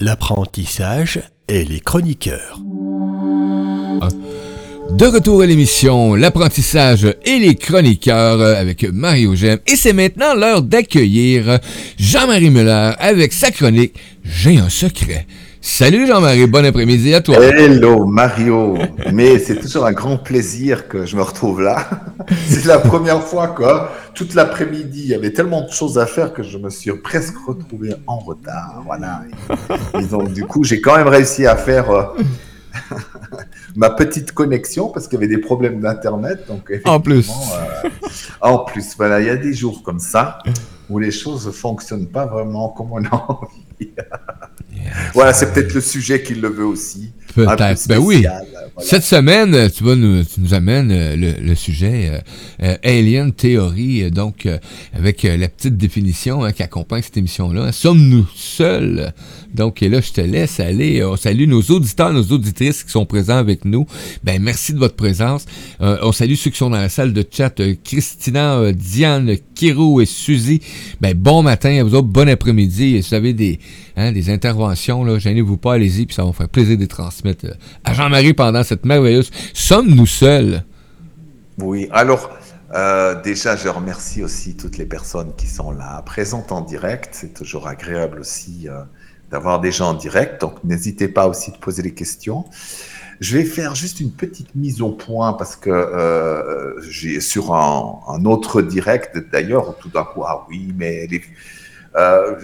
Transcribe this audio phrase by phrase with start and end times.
[0.00, 2.60] L'apprentissage et les chroniqueurs.
[4.90, 9.58] De retour à l'émission L'apprentissage et les chroniqueurs avec Mario Gem.
[9.66, 11.58] Et c'est maintenant l'heure d'accueillir
[11.98, 15.26] Jean-Marie Muller avec sa chronique J'ai un secret.
[15.60, 17.36] Salut Jean-Marie, bon après-midi à toi.
[17.42, 18.78] Hello Mario,
[19.12, 21.88] mais c'est toujours un grand plaisir que je me retrouve là.
[22.48, 23.92] c'est la première fois quoi.
[24.14, 27.36] Toute l'après-midi, il y avait tellement de choses à faire que je me suis presque
[27.46, 28.82] retrouvé en retard.
[28.86, 29.22] Voilà.
[29.98, 32.04] Et donc du coup, j'ai quand même réussi à faire euh,
[33.76, 36.44] ma petite connexion parce qu'il y avait des problèmes d'internet.
[36.46, 37.88] Donc en plus, euh,
[38.40, 40.38] en plus, voilà, il y a des jours comme ça
[40.88, 43.67] où les choses ne fonctionnent pas vraiment comme on a envie.
[45.14, 47.12] voilà, c'est peut-être le sujet qui le veut aussi.
[47.46, 47.88] Peut-être.
[47.88, 48.24] Ben oui.
[48.80, 52.18] Cette semaine, tu, vas nous, tu nous amènes euh, le, sujet euh,
[52.62, 54.46] euh, Alien Theory, donc
[54.92, 57.72] avec la petite définition hein, qui accompagne cette émission-là.
[57.72, 59.12] Sommes-nous seuls?
[59.52, 61.02] Donc là, je te laisse aller.
[61.04, 63.86] On salue nos auditeurs, nos auditrices qui sont présents avec nous.
[64.22, 65.46] Ben merci de votre présence.
[65.80, 67.60] on salue ceux qui sont dans la salle de chat.
[67.82, 70.60] Christina, Diane, Kiro et Suzy.
[71.00, 73.02] Ben bon matin à vous autres, bon après-midi.
[73.02, 73.58] Si vous avez des,
[73.98, 77.46] hein, des interventions, là, gênez-vous pas, allez-y, puis ça va faire plaisir de les transmettre
[77.84, 79.30] à Jean-Marie pendant cette merveilleuse.
[79.52, 80.64] Sommes-nous seuls?
[81.58, 82.30] Oui, alors
[82.74, 87.10] euh, déjà, je remercie aussi toutes les personnes qui sont là, présentes en direct.
[87.12, 88.82] C'est toujours agréable aussi euh,
[89.30, 92.44] d'avoir des gens en direct, donc n'hésitez pas aussi de poser des questions.
[93.20, 98.00] Je vais faire juste une petite mise au point parce que euh, j'ai sur un,
[98.06, 101.20] un, autre direct d'ailleurs tout d'un coup ah oui mais les,
[101.98, 102.36] euh,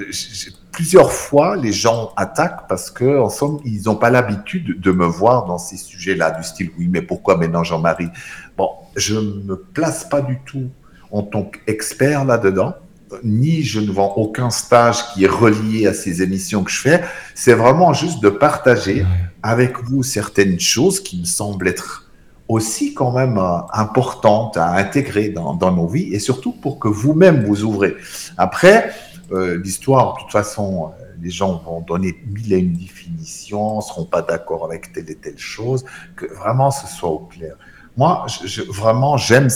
[0.72, 5.06] plusieurs fois, les gens attaquent parce que, en somme, ils n'ont pas l'habitude de me
[5.06, 8.10] voir dans ces sujets-là, du style oui, mais pourquoi maintenant Jean-Marie?
[8.56, 10.68] Bon, je ne me place pas du tout
[11.12, 12.74] en tant qu'expert là-dedans,
[13.22, 17.04] ni je ne vends aucun stage qui est relié à ces émissions que je fais.
[17.36, 19.06] C'est vraiment juste de partager
[19.42, 22.10] avec vous certaines choses qui me semblent être
[22.48, 26.88] aussi quand même euh, importantes à intégrer dans, dans nos vies et surtout pour que
[26.88, 27.96] vous-même vous ouvrez.
[28.36, 28.92] Après,
[29.32, 34.04] euh, l'histoire, de toute façon, euh, les gens vont donner mille et une définitions, seront
[34.04, 35.84] pas d'accord avec telle et telle chose,
[36.16, 37.56] que vraiment ce soit au clair.
[37.96, 38.26] Moi,
[38.68, 39.48] vraiment, j'aime,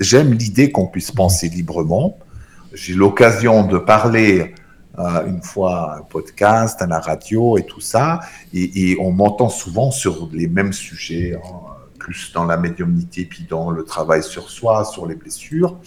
[0.00, 2.18] j'aime l'idée qu'on puisse penser librement.
[2.72, 4.54] J'ai l'occasion de parler
[4.98, 8.20] euh, une fois un podcast, à la radio et tout ça,
[8.52, 11.56] et, et on m'entend souvent sur les mêmes sujets, hein,
[11.98, 15.78] plus dans la médiumnité, puis dans le travail sur soi, sur les blessures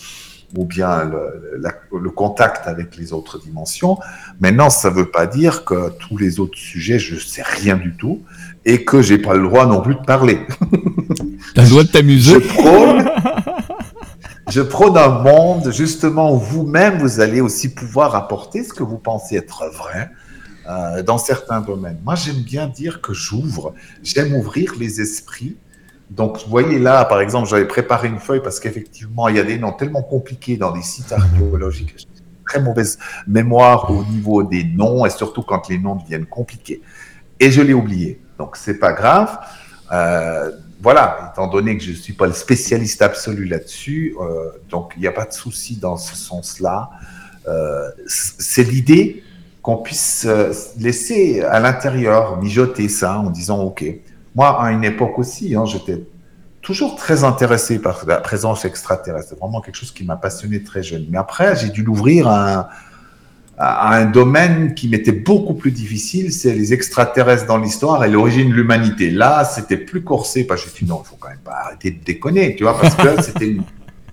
[0.55, 1.59] ou bien le,
[1.91, 3.97] le, contact avec les autres dimensions.
[4.39, 7.75] Maintenant, ça ne veut pas dire que tous les autres sujets, je ne sais rien
[7.75, 8.21] du tout
[8.63, 10.39] et que j'ai pas le droit non plus de parler.
[11.53, 12.33] Tu as le droit de t'amuser.
[12.33, 13.09] Je prône,
[14.49, 18.97] je prône un monde justement où vous-même, vous allez aussi pouvoir apporter ce que vous
[18.97, 20.11] pensez être vrai.
[20.69, 21.97] Euh, dans certains domaines.
[22.03, 25.55] Moi, j'aime bien dire que j'ouvre, j'aime ouvrir les esprits
[26.09, 29.43] donc, vous voyez là, par exemple, j'avais préparé une feuille parce qu'effectivement, il y a
[29.43, 31.95] des noms tellement compliqués dans des sites archéologiques.
[31.97, 32.05] J'ai
[32.45, 32.97] très mauvaise
[33.27, 36.81] mémoire au niveau des noms et surtout quand les noms deviennent compliqués.
[37.39, 38.21] Et je l'ai oublié.
[38.39, 39.37] Donc, c'est pas grave.
[39.91, 40.51] Euh,
[40.81, 45.01] voilà, étant donné que je ne suis pas le spécialiste absolu là-dessus, euh, donc il
[45.01, 46.91] n'y a pas de souci dans ce sens-là.
[47.47, 49.23] Euh, c'est l'idée
[49.61, 50.27] qu'on puisse
[50.77, 53.83] laisser à l'intérieur mijoter ça en disant OK,
[54.37, 56.03] moi, à une époque aussi, hein, j'étais
[56.61, 59.29] toujours très intéressé par la présence extraterrestre.
[59.29, 61.07] C'est vraiment quelque chose qui m'a passionné très jeune.
[61.09, 62.69] Mais après, j'ai dû l'ouvrir à,
[63.57, 68.53] un domaine qui m'était beaucoup plus difficile, c'est les extraterrestres dans l'histoire et l'origine de
[68.53, 69.09] l'humanité.
[69.09, 71.89] Là, c'était plus corsé, parce que j'ai dit non, il faut quand même pas arrêter
[71.89, 73.57] de déconner, tu vois, parce que c'était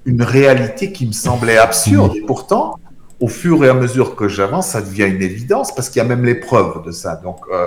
[0.07, 2.17] une, réalité qui me semblait absurde.
[2.17, 2.79] Et pourtant,
[3.21, 6.09] au fur et à mesure que j'avance, ça devient une évidence, parce qu'il y a
[6.09, 7.17] même les preuves de ça.
[7.17, 7.67] Donc, euh,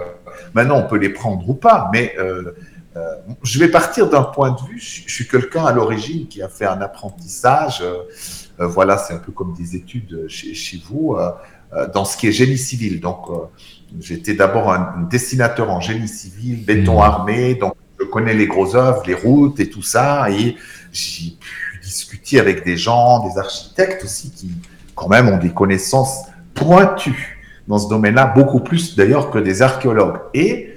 [0.54, 2.56] Maintenant, on peut les prendre ou pas, mais euh,
[2.96, 4.80] euh, je vais partir d'un point de vue.
[4.80, 7.82] Je, suis quelqu'un à l'origine qui a fait un apprentissage.
[7.82, 11.16] Euh, voilà, c'est un peu comme des études chez, chez vous
[11.94, 13.00] dans ce qui est génie civil.
[13.00, 13.28] Donc,
[14.00, 17.04] j'étais d'abord un, dessinateur en génie civil, béton mmh.
[17.04, 17.56] armé.
[17.56, 20.32] Donc, je connais les gros œuvres, les routes et tout ça.
[20.32, 20.56] Et
[20.92, 24.50] j'ai pu discuter avec des gens, des architectes aussi, qui
[24.96, 26.24] quand même ont des connaissances
[26.56, 27.37] pointues
[27.68, 30.20] dans ce domaine-là, beaucoup plus d'ailleurs que des archéologues.
[30.34, 30.74] Et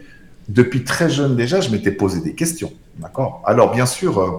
[0.48, 2.72] depuis très jeune déjà, je m'étais posé des questions.
[2.98, 3.42] D'accord?
[3.46, 4.30] Alors, bien sûr, euh,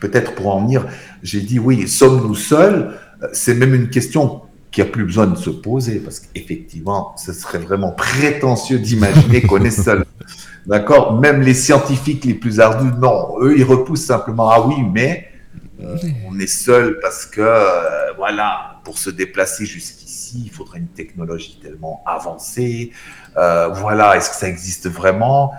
[0.00, 0.86] peut-être pour en venir,
[1.22, 2.94] j'ai dit oui, sommes-nous seuls?
[3.32, 7.58] C'est même une question qui a plus besoin de se poser parce qu'effectivement, ce serait
[7.58, 10.04] vraiment prétentieux d'imaginer qu'on est seul.
[10.66, 11.20] D'accord?
[11.20, 15.28] Même les scientifiques les plus ardus, non, eux, ils repoussent simplement ah oui, mais
[16.26, 20.03] on est seul parce que, voilà, pour se déplacer jusqu'ici,
[20.38, 22.92] il faudrait une technologie tellement avancée.
[23.34, 25.52] voilà, est-ce que ça existe vraiment?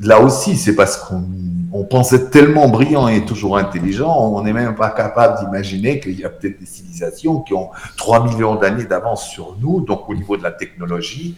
[0.00, 1.24] Là aussi, c'est parce qu'on
[1.72, 6.24] on pensait tellement brillant et toujours intelligent, on n'est même pas capable d'imaginer qu'il y
[6.24, 9.80] a peut-être des civilisations qui ont 3 millions d'années d'avance sur nous.
[9.80, 11.36] Donc, au niveau de la technologie,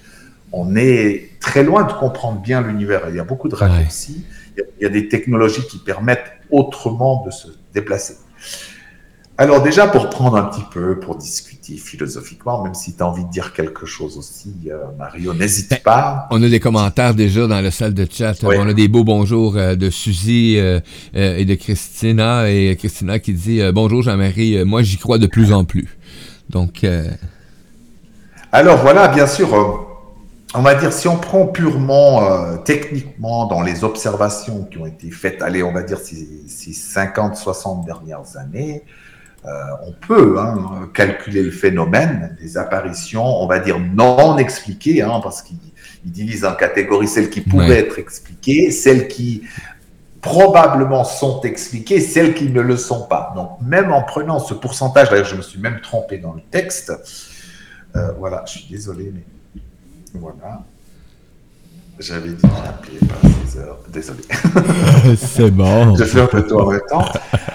[0.50, 3.02] on est très loin de comprendre bien l'univers.
[3.10, 4.24] Il y a beaucoup de raccourcis.
[4.56, 8.16] Il y a des technologies qui permettent autrement de se déplacer.
[9.36, 13.24] Alors déjà, pour prendre un petit peu, pour discuter philosophiquement, même si tu as envie
[13.24, 16.28] de dire quelque chose aussi, euh, Mario, n'hésite ben, pas.
[16.30, 18.34] On a des commentaires déjà dans la salle de chat.
[18.44, 20.78] On a des beaux bonjours euh, de Suzy euh,
[21.14, 22.48] et de Christina.
[22.48, 25.98] Et Christina qui dit Bonjour Jean-Marie, moi j'y crois de plus en plus.
[26.48, 26.86] Donc...
[28.52, 29.48] Alors voilà, bien sûr,
[30.54, 35.42] on va dire, si on prend purement techniquement dans les observations qui ont été faites,
[35.42, 38.84] allez, on va dire ces, ces 50-60 dernières années,
[39.44, 45.42] on peut hein, calculer le phénomène des apparitions, on va dire non expliquées, hein, parce
[45.42, 45.58] qu'il
[46.04, 49.42] divise en catégories celles qui pouvaient être expliquées, celles qui
[50.24, 53.32] probablement sont expliquées, celles qui ne le sont pas.
[53.36, 56.92] Donc même en prenant ce pourcentage, d'ailleurs je me suis même trompé dans le texte,
[57.94, 59.60] euh, voilà, je suis désolé, mais
[60.14, 60.62] voilà.
[61.98, 62.46] J'avais dit
[62.88, 63.14] qu'il pas
[63.46, 63.78] 6 heures.
[63.88, 64.22] Désolé.
[65.16, 65.94] C'est bon.
[65.96, 67.04] Je fais un peu tout en même temps.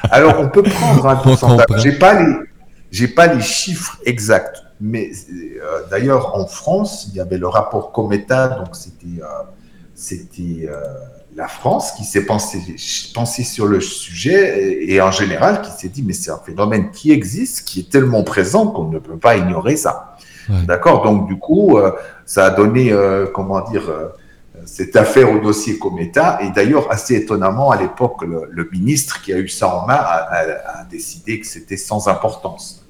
[0.10, 1.82] Alors, on peut prendre un pourcentage.
[1.82, 2.34] J'ai pas les,
[2.92, 5.12] j'ai pas les chiffres exacts, mais
[5.62, 9.44] euh, d'ailleurs en France, il y avait le rapport Cometa, donc c'était, euh,
[9.94, 10.82] c'était euh,
[11.36, 12.60] la France qui s'est pensé,
[13.14, 17.12] pensé sur le sujet et, en général qui s'est dit mais c'est un phénomène qui
[17.12, 20.16] existe, qui est tellement présent qu'on ne peut pas ignorer ça.
[20.66, 21.04] D'accord?
[21.04, 21.78] Donc du coup,
[22.26, 22.92] ça a donné,
[23.36, 23.84] comment dire
[24.66, 26.40] cette affaire au dossier Cometa.
[26.42, 30.84] Et d'ailleurs, assez étonnamment, à l'époque, le, ministre qui a eu ça en main a,
[30.90, 32.86] décidé que c'était sans importance.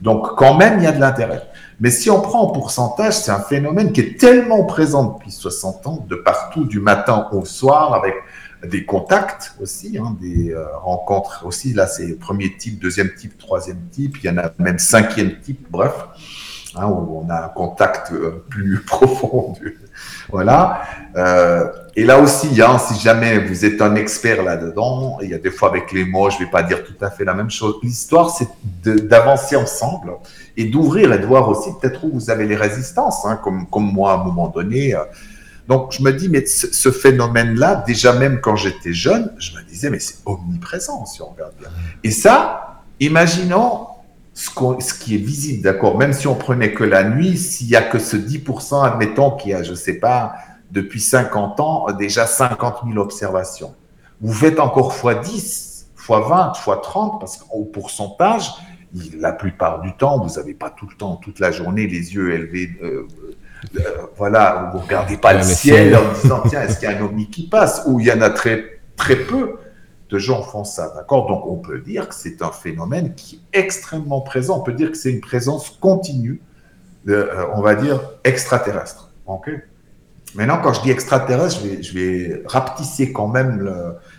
[0.00, 1.42] Donc, quand même, il y a de l'intérêt.
[1.80, 5.86] Mais si on prend en pourcentage, c'est un phénomène qui est tellement présent depuis 60
[5.86, 8.14] ans, de partout, du matin au soir, avec
[8.66, 11.72] des contacts aussi, hein, des euh, rencontres aussi.
[11.72, 14.16] Là, c'est premier type, deuxième type, troisième type.
[14.22, 15.92] Il y en a même cinquième type, bref,
[16.76, 19.54] hein, on a un contact euh, plus profond
[20.30, 20.82] voilà.
[21.16, 21.66] Euh,
[21.96, 25.70] et là aussi, si jamais vous êtes un expert là-dedans, il y a des fois
[25.70, 27.76] avec les mots, je vais pas dire tout à fait la même chose.
[27.82, 28.48] L'histoire, c'est
[28.84, 30.12] d'avancer ensemble
[30.56, 34.12] et d'ouvrir et de voir aussi peut-être où vous avez les résistances, hein, comme, moi
[34.12, 34.94] à un moment donné.
[34.94, 35.00] Euh.
[35.66, 39.90] Donc je me dis, mais ce, phénomène-là, déjà même quand j'étais jeune, je me disais,
[39.90, 41.68] mais c'est omniprésent si on regarde bien.
[42.04, 43.86] Et ça, imaginons
[44.38, 45.98] ce, ce, qui est visible, d'accord?
[45.98, 49.50] Même si on prenait que la nuit, s'il y a que ce 10%, admettons qu'il
[49.50, 50.34] y a, je sais pas,
[50.70, 53.74] depuis 50 ans, déjà 50 000 observations.
[54.20, 58.52] Vous faites encore x 10, x 20, x 30, parce qu'au pourcentage,
[59.18, 62.32] la plupart du temps, vous n'avez pas tout le temps, toute la journée, les yeux
[62.32, 62.70] élevés.
[62.80, 63.08] Euh,
[63.76, 63.80] euh,
[64.16, 67.28] voilà, vous regardez pas le ciel en disant tiens, est-ce qu'il y a un ovni
[67.28, 67.82] qui passe?
[67.86, 69.56] Ou il y en a très, très peu
[70.10, 71.26] de gens font ça, d'accord?
[71.26, 74.58] Donc on peut dire que c'est un phénomène qui est extrêmement présent.
[74.58, 76.40] On peut dire que c'est une présence continue,
[77.08, 79.10] euh, on va dire extraterrestre.
[79.26, 79.50] Ok?
[80.34, 83.72] Maintenant, quand je dis extraterrestre, je vais, je vais rapetisser quand même,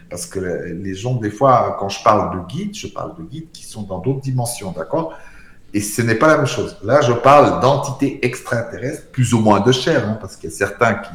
[0.10, 3.52] parce que les gens, des fois, quand je parle de guides, je parle de guides
[3.54, 5.14] qui sont dans d'autres dimensions, d'accord?
[5.72, 6.78] Et ce n'est pas la même chose.
[6.84, 10.56] Là, je parle d'entités extraterrestres, plus ou moins de chair, hein, parce qu'il y a
[10.56, 11.14] certains qui,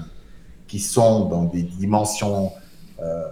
[0.68, 2.52] qui sont dans des dimensions
[3.02, 3.24] euh,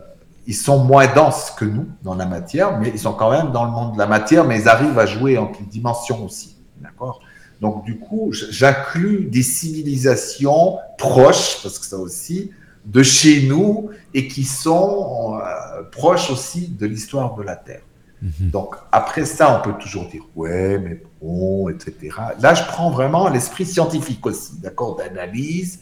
[0.46, 3.64] ils sont moins denses que nous dans la matière, mais ils sont quand même dans
[3.64, 6.56] le monde de la matière, mais ils arrivent à jouer en dimensions aussi.
[6.80, 7.20] D'accord?
[7.60, 12.50] Donc, du coup, j'inclus des civilisations proches, parce que ça aussi,
[12.84, 17.82] de chez nous et qui sont euh, proches aussi de l'histoire de la Terre.
[18.20, 18.50] Mhm.
[18.50, 22.16] Donc, après ça, on peut toujours dire, ouais, mais bon, etc.
[22.40, 25.80] Là, je prends vraiment l'esprit scientifique aussi, d'accord, d'analyse.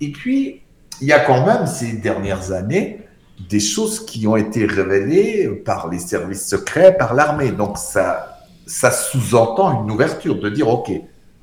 [0.00, 0.62] Et puis,
[1.00, 3.00] il y a quand même ces dernières années,
[3.48, 7.50] des choses qui ont été révélées par les services secrets, par l'armée.
[7.50, 10.90] Donc ça, ça sous-entend une ouverture, de dire, OK,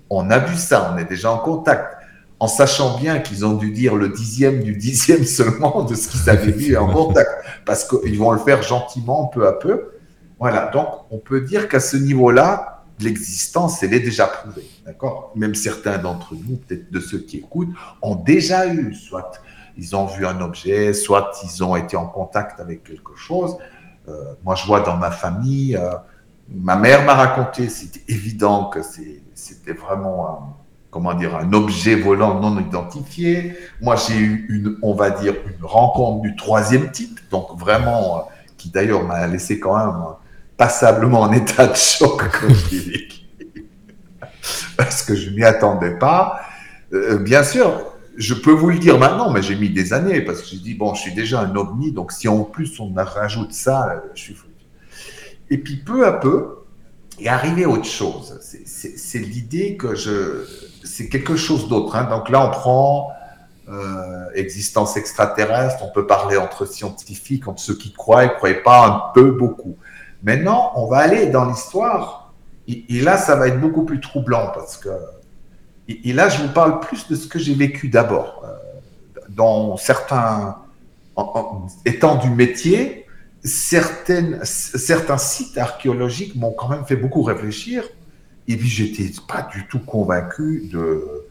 [0.10, 1.98] on a vu ça, on est déjà en contact,
[2.39, 6.29] en sachant bien qu'ils ont dû dire le dixième du dixième seulement de ce qu'ils
[6.29, 7.29] avaient vu en contact,
[7.65, 9.91] parce qu'ils vont le faire gentiment, peu à peu.
[10.39, 15.31] Voilà, donc on peut dire qu'à ce niveau-là, l'existence, elle est déjà prouvée, d'accord?
[15.36, 17.69] Même certains d'entre nous, peut-être de ceux qui écoutent,
[18.01, 19.41] ont déjà eu, soit
[19.79, 23.57] ils ont vu un objet, soit ils ont été en contact avec quelque chose.
[24.09, 25.93] Euh, moi, je vois dans ma famille, euh,
[26.50, 30.39] ma mère m'a raconté, c'était évident que c'était vraiment un,
[30.91, 33.55] comment dire, un objet volant non identifié.
[33.81, 38.21] Moi, j'ai eu une, on va dire, une rencontre du troisième type, donc vraiment, euh,
[38.57, 39.95] qui d'ailleurs m'a laissé quand même
[40.57, 43.19] passablement en état de choc quand je.
[44.75, 46.41] Parce que je m'y attendais pas.
[47.21, 47.88] Bien sûr,
[48.19, 50.75] je peux vous le dire maintenant, mais j'ai mis des années parce que j'ai dit,
[50.75, 54.33] bon, je suis déjà un ovni, donc si en plus on rajoute ça, je suis
[54.33, 54.45] fou.
[55.49, 56.59] Et puis peu à peu,
[57.19, 58.38] est arrivé autre chose.
[58.65, 60.45] C'est l'idée que je.
[60.83, 61.95] C'est quelque chose d'autre.
[61.95, 62.05] Hein.
[62.05, 63.11] Donc là, on prend
[63.69, 68.63] euh, existence extraterrestre, on peut parler entre scientifiques, entre ceux qui croient et ne croient
[68.63, 69.77] pas, un peu, beaucoup.
[70.23, 72.33] Maintenant, on va aller dans l'histoire,
[72.67, 74.89] et, là, ça va être beaucoup plus troublant parce que.
[75.89, 78.43] Et, là, je vous parle plus de ce que j'ai vécu d'abord.
[78.46, 80.58] Euh, dans certains.
[81.86, 83.05] étant du métier,
[83.43, 87.84] certaines, certains sites archéologiques m'ont quand même fait beaucoup réfléchir.
[88.48, 91.25] Et puis, j'étais pas du tout convaincu de,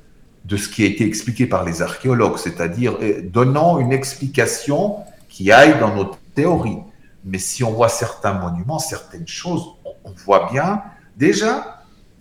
[0.45, 4.97] de ce qui a été expliqué par les archéologues, c'est-à-dire euh, donnant une explication
[5.29, 6.79] qui aille dans notre théorie.
[7.25, 9.62] Mais si on voit certains monuments, certaines choses,
[10.05, 10.83] on voit bien.
[11.17, 11.78] Déjà,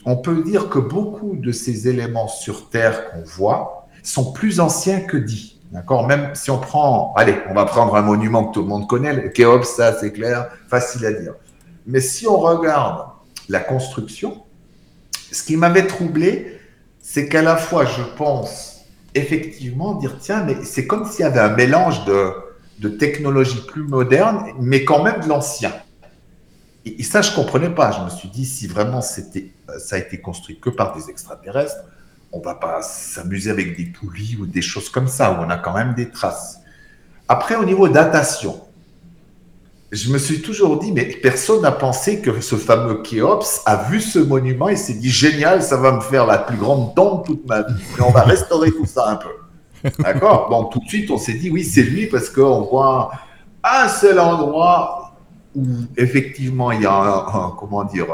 [0.08, 5.02] on peut dire que beaucoup de ces éléments sur Terre qu'on voit sont plus anciens
[5.02, 5.60] que dit.
[5.74, 6.08] D'accord?
[6.08, 9.12] Même si on prend, allez, on va prendre un monument que tout le monde connaît,
[9.12, 11.34] le Khéops, ça c'est clair, facile à dire.
[11.86, 13.10] Mais si on regarde
[13.50, 14.44] la construction,
[15.34, 16.58] ce qui m'avait troublé,
[17.02, 21.42] c'est qu'à la fois je pense effectivement dire tiens, mais c'est comme s'il y avait
[21.42, 22.32] un mélange de,
[22.80, 25.74] de technologies plus modernes, mais quand même de l'ancien.
[26.98, 27.92] Et, ça, je comprenais pas.
[27.92, 31.84] Je me suis dit, si vraiment c'était, ça a été construit que par des extraterrestres,
[32.32, 35.58] on va pas s'amuser avec des poulies ou des choses comme ça, où on a
[35.58, 36.60] quand même des traces.
[37.28, 38.62] Après, au niveau datation,
[39.92, 44.02] je me suis toujours dit, mais personne n'a pensé que ce fameux Khéops a vu
[44.02, 47.48] ce monument et s'est dit, génial, ça va me faire la plus grande tombe toute
[47.48, 47.82] ma vie.
[47.98, 49.92] Et on va restaurer tout ça un peu.
[50.00, 50.50] D'accord?
[50.50, 53.12] Bon, tout de suite, on s'est dit, oui, c'est lui parce qu'on voit
[53.64, 55.07] un seul endroit
[55.58, 55.66] où
[55.98, 58.08] effectivement il y a un, comment dire,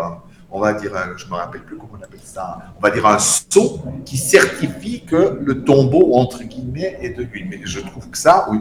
[0.50, 3.20] on va dire, je me rappelle plus comment on appelle ça, on va dire un
[3.20, 7.46] sceau qui certifie que le tombeau, entre guillemets, est de lui.
[7.50, 8.60] Mais je trouve que ça, oui,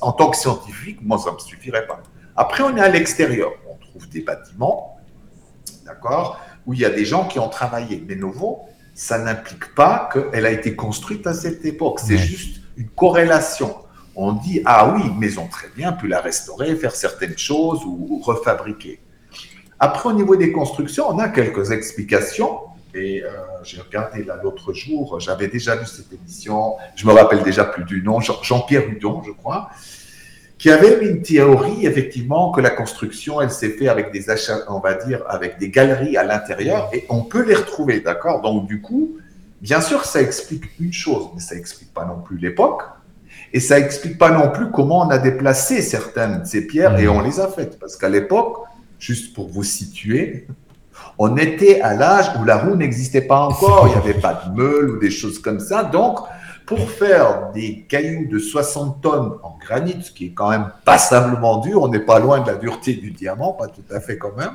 [0.00, 2.00] en tant que scientifique, moi, ça ne me suffirait pas.
[2.36, 3.50] Après, on est à l'extérieur.
[3.68, 4.98] On trouve des bâtiments,
[5.84, 8.04] d'accord, où il y a des gens qui ont travaillé.
[8.08, 8.60] Mais nouveau,
[8.94, 12.00] ça n'implique pas qu'elle a été construite à cette époque.
[12.00, 13.74] C'est juste une corrélation.
[14.16, 17.84] On dit, ah oui, mais ils ont très bien pu la restaurer, faire certaines choses
[17.84, 18.98] ou refabriquer.
[19.78, 22.60] Après, au niveau des constructions, on a quelques explications.
[22.94, 23.28] Et euh,
[23.62, 27.84] j'ai regardé là l'autre jour, j'avais déjà vu cette émission, je me rappelle déjà plus
[27.84, 29.68] du nom, Jean-Pierre Hudon, je crois,
[30.56, 34.80] qui avait une théorie, effectivement, que la construction, elle s'est faite avec des achats, on
[34.80, 38.40] va dire, avec des galeries à l'intérieur, et on peut les retrouver, d'accord?
[38.40, 39.18] Donc, du coup,
[39.60, 42.82] bien sûr, ça explique une chose, mais ça explique pas non plus l'époque,
[43.52, 47.08] et ça explique pas non plus comment on a déplacé certaines de ces pierres et
[47.08, 47.78] on les a faites.
[47.78, 48.58] Parce qu'à l'époque,
[48.98, 50.46] juste pour vous situer,
[51.18, 54.54] on était à l'âge où la roue n'existait pas encore, il n'y avait pas de
[54.54, 55.84] meule ou des choses comme ça.
[55.84, 56.18] Donc,
[56.66, 61.58] pour faire des cailloux de 60 tonnes en granit, ce qui est quand même passablement
[61.58, 64.36] dur, on n'est pas loin de la dureté du diamant, pas tout à fait quand
[64.36, 64.50] même.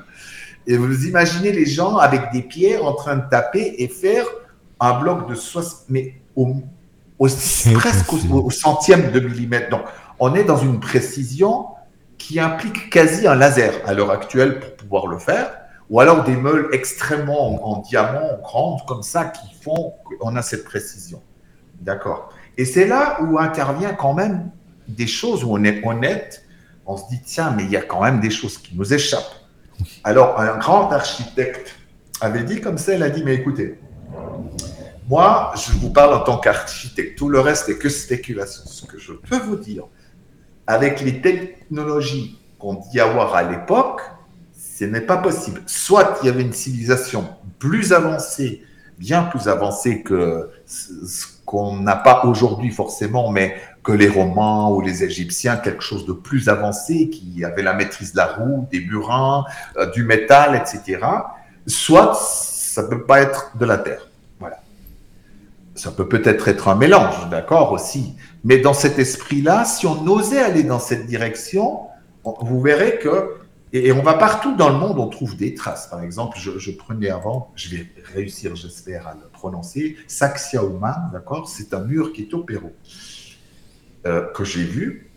[0.68, 4.26] Et vous imaginez les gens avec des pierres en train de taper et faire
[4.80, 6.56] un bloc de 60, mais au,
[7.74, 9.70] presque au centième de millimètre.
[9.70, 9.84] Donc,
[10.20, 11.68] on est dans une précision
[12.18, 15.52] qui implique quasi un laser à l'heure actuelle pour pouvoir le faire,
[15.90, 20.64] ou alors des meules extrêmement en, diamant, grandes, comme ça, qui font qu'on a cette
[20.64, 21.22] précision.
[21.82, 24.52] D'accord Et c'est là où intervient quand même
[24.88, 26.44] des choses où on est honnête,
[26.86, 29.36] on se dit, tiens, mais il y a quand même des choses qui nous échappent.
[30.04, 31.76] Alors, un grand architecte
[32.22, 33.80] avait dit comme ça, il a dit, mais écoutez,
[35.12, 38.64] moi, je vous parle en tant qu'architecte, tout le reste n'est que spéculation.
[38.66, 39.84] Ce que je peux vous dire,
[40.66, 44.00] avec les technologies qu'on dit avoir à l'époque,
[44.54, 45.64] ce n'est pas possible.
[45.66, 47.28] Soit il y avait une civilisation
[47.60, 48.64] plus avancée,
[49.00, 54.80] bien plus avancée que ce qu'on n'a pas aujourd'hui forcément, mais que les Romains ou
[54.80, 58.80] les Égyptiens, quelque chose de plus avancé, qui avait la maîtrise de la roue, des
[58.80, 59.44] burins,
[59.76, 61.06] euh, du métal, etc.
[61.68, 64.08] Soit ça ne peut pas être de la terre.
[65.82, 68.14] Ça peut peut-être être un mélange, d'accord, aussi.
[68.44, 71.88] Mais dans cet esprit-là, si on osait aller dans cette direction,
[72.24, 73.38] vous verrez que,
[73.74, 75.88] et on va partout dans le monde, on trouve des traces.
[75.88, 81.74] Par exemple, je, prenais avant, je vais réussir, j'espère, à le prononcer, Saxiauma, d'accord C'est
[81.74, 82.74] un mur qui est au Pérou,
[84.06, 85.10] euh, que j'ai vu,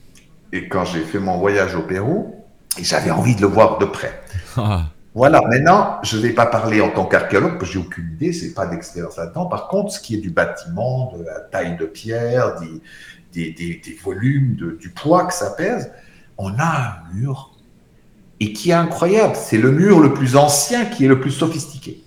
[0.51, 2.43] et quand j'ai fait mon voyage au Pérou,
[2.81, 4.19] j'avais envie de le voir de près.
[5.15, 8.33] Voilà, maintenant, je ne vais pas parler en tant qu'archéologue, parce que j'ai aucune idée,
[8.33, 9.47] c'est pas d'expérience là-dedans.
[9.47, 12.57] Par contre, ce qui est du bâtiment, de la taille de pierre,
[13.33, 15.93] des, volumes, de, du poids que ça pèse,
[16.37, 17.53] on a un mur.
[18.41, 19.37] et qui est incroyable.
[19.37, 22.03] C'est le mur le plus ancien qui est le plus sophistiqué.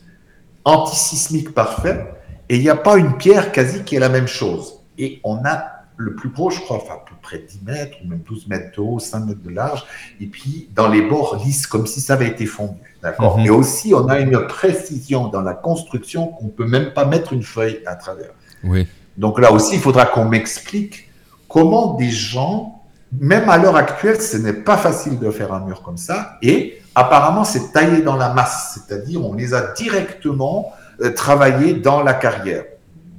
[0.66, 2.06] Antisismique parfait,
[2.50, 4.82] et il n'y a pas une pierre quasi qui est la même chose.
[4.98, 8.08] Et on a le plus gros, je crois, enfin à peu près 10 mètres, ou
[8.08, 9.84] même 12 mètres de haut, 5 mètres de large,
[10.22, 12.80] et puis dans les bords lisses, comme si ça avait été fondu.
[13.02, 13.40] D'accord?
[13.40, 13.46] Mhm.
[13.46, 17.34] Et aussi, on a une précision dans la construction qu'on ne peut même pas mettre
[17.34, 18.30] une feuille à travers.
[18.64, 18.88] Oui.
[19.18, 21.10] Donc là aussi, il faudra qu'on m'explique
[21.48, 22.84] comment des gens,
[23.20, 26.80] même à l'heure actuelle, ce n'est pas facile de faire un mur comme ça, et
[26.94, 32.14] apparemment, c'est taillé dans la masse, c'est-à-dire on les a directement euh, travaillés dans la
[32.14, 32.66] carrière.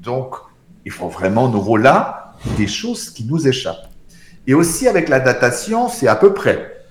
[0.02, 0.36] Donc,
[0.84, 3.88] il faut vraiment, nouveau là, des choses qui nous échappent.
[4.46, 6.84] Et aussi avec la datation, c'est à peu près.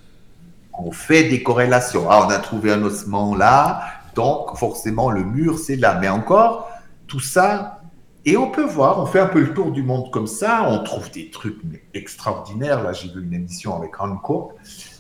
[0.77, 2.07] On fait des corrélations.
[2.09, 3.81] Ah, on a trouvé un ossement là,
[4.15, 5.97] donc forcément le mur c'est là.
[5.99, 6.69] Mais encore,
[7.07, 7.81] tout ça,
[8.25, 10.83] et on peut voir, on fait un peu le tour du monde comme ça, on
[10.83, 11.59] trouve des trucs
[11.93, 12.83] extraordinaires.
[12.83, 14.51] Là, j'ai vu une émission avec Hancock.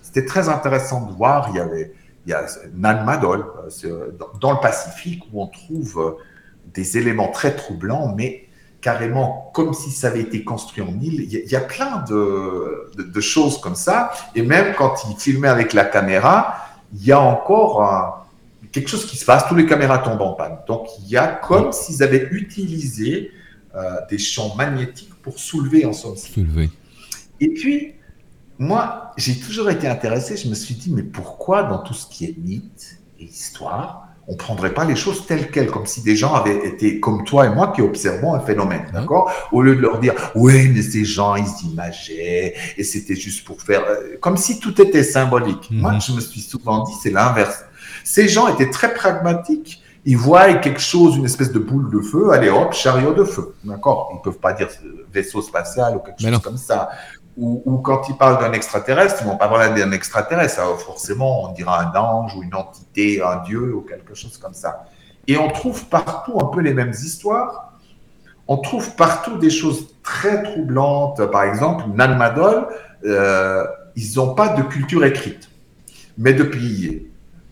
[0.01, 1.49] C'était très intéressant de voir.
[1.49, 1.93] Il y avait
[2.27, 3.45] il y a Nan Madol
[3.85, 4.11] euh,
[4.41, 6.11] dans le Pacifique où on trouve euh,
[6.73, 8.46] des éléments très troublants, mais
[8.81, 11.27] carrément comme si ça avait été construit en île.
[11.29, 14.11] Il y, a plein de, choses comme ça.
[14.35, 16.55] Et même quand il filmait avec la caméra,
[16.93, 18.27] il y a encore
[18.71, 19.47] quelque chose qui se passe.
[19.47, 20.59] Tous les caméras tombent en panne.
[20.67, 23.31] Donc il y a comme s'ils avaient utilisé
[23.75, 26.15] euh, des champs magnétiques pour soulever en somme.
[26.15, 26.69] Soulever.
[27.39, 27.93] Et puis,
[28.57, 30.37] moi, j'ai toujours été intéressé.
[30.37, 34.35] Je me suis dit, mais pourquoi dans tout ce qui est mythe et histoire, on
[34.35, 37.49] prendrait pas les choses telles quelles, comme si des gens avaient été comme toi et
[37.49, 39.01] moi qui observons un phénomène, hein?
[39.01, 39.31] d'accord?
[39.53, 43.61] Au lieu de leur dire, oui, mais ces gens, ils imageaient, et c'était juste pour
[43.61, 45.71] faire, euh, comme si tout était symbolique.
[45.71, 45.79] Mhm.
[45.79, 47.63] Moi, je me suis souvent dit, c'est l'inverse.
[48.03, 49.81] Ces gens étaient très pragmatiques.
[50.03, 53.53] Ils voient quelque chose, une espèce de boule de feu, allez hop, chariot de feu,
[53.63, 54.11] d'accord?
[54.13, 54.69] Ils peuvent pas dire
[55.11, 56.89] vaisseau spatial ou quelque chose comme ça
[57.37, 60.61] ou, quand ils parlent d'un extraterrestre, ils vont pas parler d'un extraterrestre.
[60.79, 64.85] forcément, on dira un ange ou une entité, un dieu ou quelque chose comme ça.
[65.27, 67.73] Et on trouve partout un peu les mêmes histoires.
[68.47, 71.23] On trouve partout des choses très troublantes.
[71.31, 72.67] Par exemple, Nan Madol,
[73.05, 75.49] euh, ils n'ont pas de culture écrite.
[76.17, 77.07] Mais depuis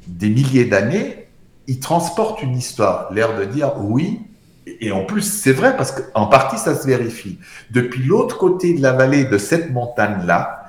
[0.08, 1.28] des milliers d'années,
[1.67, 3.12] ils transportent une histoire.
[3.13, 4.21] L'air de dire, oui,
[4.67, 7.38] et en plus, c'est vrai parce qu'en partie, ça se vérifie.
[7.71, 10.65] Depuis l'autre côté de la vallée de cette montagne-là,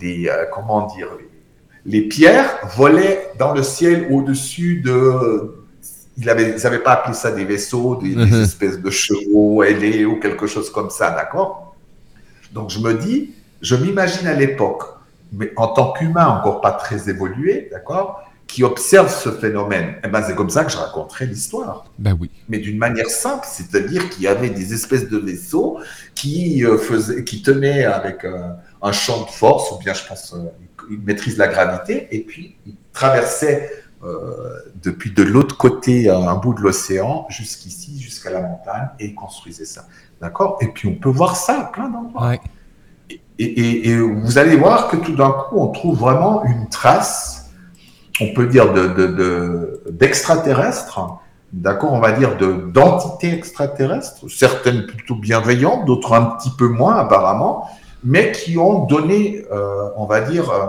[0.00, 1.08] les, euh, comment dire,
[1.86, 5.56] les, pierres volaient dans le ciel au-dessus de.
[6.18, 8.42] Ils n'avaient pas appelé ça des vaisseaux, des, mhm.
[8.42, 11.74] espèces de chevaux ailés ou quelque chose comme ça, d'accord?
[12.52, 14.82] Donc je me dis, je m'imagine à l'époque,
[15.32, 18.22] mais en tant qu'humain encore pas très évolué, d'accord?
[18.50, 21.84] Qui observe ce phénomène, eh ben, c'est comme ça que je raconterai l'histoire.
[21.98, 22.30] Ben oui.
[22.48, 25.78] Mais d'une manière simple, c'est-à-dire qu'il y avait des espèces de vaisseaux
[26.16, 28.50] qui, euh, faisaient, qui tenaient avec euh,
[28.82, 30.50] un champ de force, ou bien je pense euh,
[30.90, 33.70] une maîtrise de la gravité, et puis ils traversaient
[34.82, 39.66] depuis de l'autre côté un bout de l'océan jusqu'ici, jusqu'à la montagne, et ils construisaient
[39.66, 39.86] ça.
[40.22, 40.56] D'accord?
[40.62, 42.28] Et puis on peut voir ça à plein d'endroits.
[42.30, 42.40] Ouais.
[43.38, 47.39] Et, et, vous allez voir que tout d'un coup, on trouve vraiment une trace
[48.20, 48.72] on peut dire
[49.90, 56.68] d'extraterrestres, de, d'accord, on va dire d'entités extraterrestres, certaines plutôt bienveillantes, d'autres un petit peu
[56.68, 57.68] moins apparemment,
[58.04, 60.66] mais qui ont donné, euh, on va dire, euh,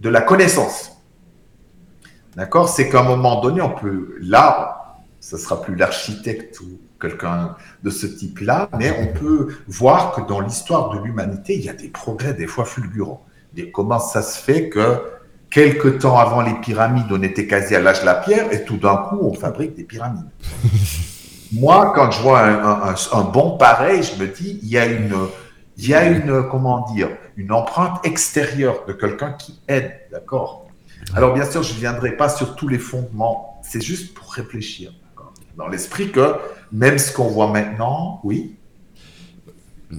[0.00, 0.92] de la connaissance.
[2.36, 7.56] D'accord C'est qu'à un moment donné, on peut, là, ce sera plus l'architecte ou quelqu'un
[7.82, 11.72] de ce type-là, mais on peut voir que dans l'histoire de l'humanité, il y a
[11.72, 13.24] des progrès des fois fulgurants.
[13.72, 15.02] Comment ça se fait que
[15.50, 18.76] Quelque temps avant les pyramides, on était quasi à l'âge de la pierre, et tout
[18.76, 20.30] d'un coup, on fabrique des pyramides.
[21.52, 25.16] Moi, quand je vois un, bon pareil, je me dis, il y a une,
[25.76, 30.68] il y a une, comment dire, une empreinte extérieure de quelqu'un qui aide, d'accord?
[31.16, 34.92] Alors, bien sûr, je ne viendrai pas sur tous les fondements, c'est juste pour réfléchir,
[35.56, 36.36] Dans l'esprit que
[36.70, 38.56] même ce qu'on voit maintenant, oui,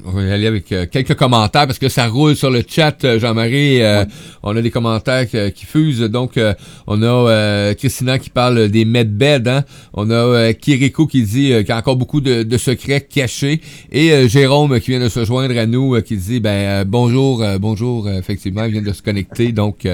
[0.05, 3.03] on va y aller avec euh, quelques commentaires parce que ça roule sur le chat,
[3.03, 3.81] euh, Jean-Marie.
[3.81, 4.05] Euh,
[4.43, 6.01] on a des commentaires qui fusent.
[6.01, 6.39] Donc,
[6.87, 9.47] on a Christina qui parle des medbeds.
[9.47, 9.63] Hein?
[9.93, 13.61] On a Kiriko qui dit qu'il y a encore beaucoup de, secrets cachés.
[13.91, 18.09] Et Jérôme qui vient de se joindre à nous qui dit ben bonjour, bonjour.
[18.09, 19.51] effectivement, il vient de se connecter.
[19.51, 19.87] Donc,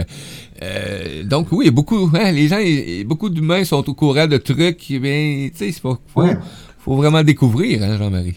[1.26, 2.10] donc oui, beaucoup.
[2.14, 2.62] Hein, les gens,
[3.06, 4.86] beaucoup d'humains sont au courant de trucs.
[5.02, 5.98] Ben, tu sais, faut,
[6.80, 8.36] faut vraiment découvrir, hein, Jean-Marie.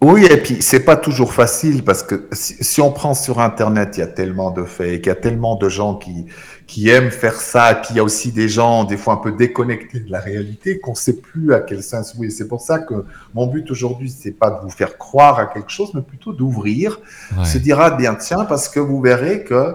[0.00, 4.00] Oui, et puis c'est pas toujours facile parce que si, on prend sur Internet, il
[4.00, 6.26] y a tellement de faits, il y a tellement de gens qui,
[6.68, 9.16] qui aiment faire ça, et puis il y a aussi des gens des fois un
[9.16, 12.30] peu déconnectés de la réalité qu'on sait plus à quel sens oui.
[12.30, 15.70] C'est pour ça que mon but aujourd'hui, c'est pas de vous faire croire à quelque
[15.70, 17.00] chose, mais plutôt d'ouvrir,
[17.44, 19.74] se dire ah bien tiens, parce que vous verrez que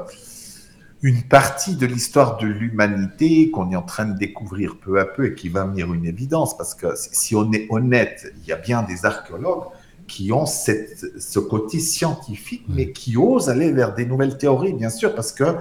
[1.02, 5.26] une partie de l'histoire de l'humanité qu'on est en train de découvrir peu à peu
[5.26, 8.56] et qui va venir une évidence, parce que si on est honnête, il y a
[8.56, 9.66] bien des archéologues
[10.14, 14.92] qui ont cette, ce côté scientifique, mais qui osent aller vers des nouvelles théories, bien
[14.92, 15.56] sûr, parce que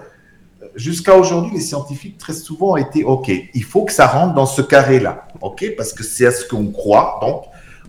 [0.75, 4.45] jusqu'à aujourd'hui, les scientifiques très souvent ont été OK, il faut que ça rentre dans
[4.45, 7.19] ce carré-là, OK, parce que c'est à ce qu'on croit.
[7.23, 7.45] Donc,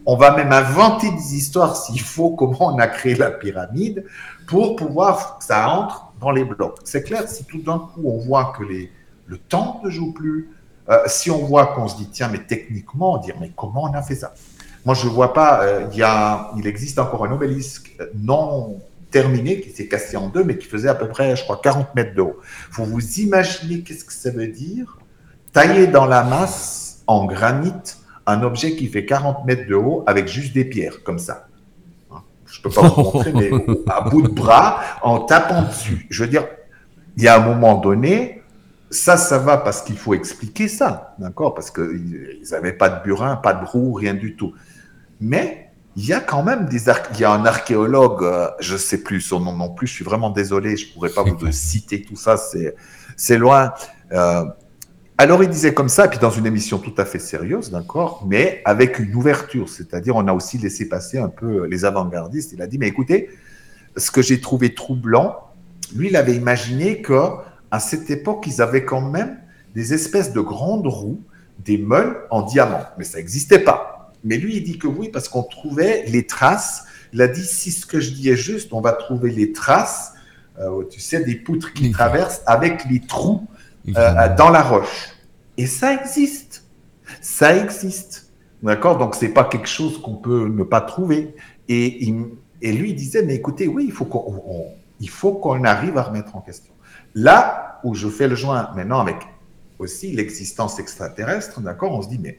[0.06, 4.06] on va même inventer des histoires s'il faut, comment on a créé la pyramide,
[4.48, 6.78] pour pouvoir que ça entre dans les blocs.
[6.86, 8.90] C'est clair, si tout d'un coup on voit que les,
[9.26, 10.50] le temps ne joue plus,
[10.88, 13.94] euh, si on voit qu'on se dit, tiens, mais techniquement, on dit, mais comment on
[13.94, 14.34] a fait ça?
[14.86, 18.80] Moi, je ne vois pas, euh, il, existe encore un obélisque non
[19.12, 21.96] terminé qui s'est cassé en deux, mais qui faisait à peu près, je crois, 40
[21.96, 22.40] mètres de haut.
[22.72, 24.98] Vous vous imaginez qu'est-ce que ça veut dire?
[25.54, 27.74] Tailler dans la masse en granit
[28.26, 31.48] un objet qui fait 40 mètres de haut avec juste des pierres, comme ça.
[32.12, 32.22] Hein?
[32.46, 33.52] Je ne peux pas vous montrer, mais
[33.88, 36.08] à bout de bras, en tapant dessus.
[36.10, 36.48] Je veux dire,
[37.18, 38.42] il y a un moment donné,
[38.90, 41.54] ça, ça va parce qu'il faut expliquer ça, d'accord?
[41.54, 44.54] Parce qu'ils n'avaient pas de burin, pas de roue, rien du tout.
[45.24, 49.02] Mais il y a quand même des il y a un archéologue, euh, je sais
[49.04, 52.18] plus son nom non plus, je suis vraiment désolé, je pourrais pas vous citer tout
[52.18, 52.76] ça, c'est
[53.16, 53.74] c'est loin.
[54.12, 54.44] Euh,
[55.18, 58.62] alors il disait comme ça, puis dans une émission tout à fait sérieuse, d'accord, mais
[58.66, 62.52] avec une ouverture, c'est-à-dire on a aussi laissé passer un peu les avant-gardistes.
[62.52, 63.30] Il a dit mais écoutez,
[63.96, 65.38] ce que j'ai trouvé troublant,
[65.96, 67.30] lui il avait imaginé que
[67.72, 69.38] à cette époque ils avaient quand même
[69.74, 71.22] des espèces de grandes roues,
[71.60, 73.93] des meules en diamant, mais ça n'existait pas.
[74.24, 76.86] Mais lui, il dit que oui, parce qu'on trouvait les traces.
[77.12, 80.14] Il a dit, si ce que je dis est juste, on va trouver les traces,
[80.60, 83.48] euh, tu sais, des poutres qui traversent avec les trous
[83.96, 85.10] euh, dans la roche.
[85.58, 86.66] Et ça existe.
[87.22, 88.32] Ça existe.
[88.64, 88.98] D'accord?
[88.98, 91.36] Donc, c'est pas quelque chose qu'on peut ne pas trouver.
[91.68, 92.08] Et,
[92.62, 96.04] et lui, il disait, mais écoutez, oui, il faut qu'on il faut qu'on arrive à
[96.04, 96.74] remettre en question.
[97.14, 99.18] Là où je fais le joint maintenant avec
[99.80, 102.38] aussi l'existence extraterrestre, d'accord, on se dit, mais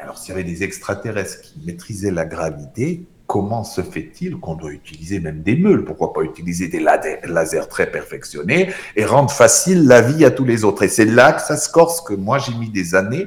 [0.00, 4.72] alors, s'il y avait des extraterrestres qui maîtrisaient la gravité, comment se fait-il qu'on doit
[4.72, 5.84] utiliser même des meules?
[5.84, 10.64] Pourquoi pas utiliser des lasers très perfectionnés et rendre facile la vie à tous les
[10.64, 10.82] autres?
[10.82, 13.26] Et c'est là que ça se corse, que moi j'ai mis des années.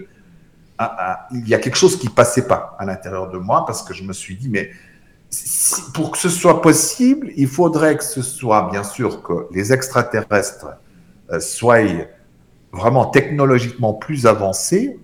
[0.80, 3.94] À, il y a quelque chose qui passait pas à l'intérieur de moi parce que
[3.94, 4.72] je me suis dit, mais
[5.94, 10.80] pour que ce soit possible, il faudrait que ce soit, bien sûr, que les extraterrestres
[11.32, 11.80] euh, soient
[12.72, 15.00] vraiment technologiquement plus avancés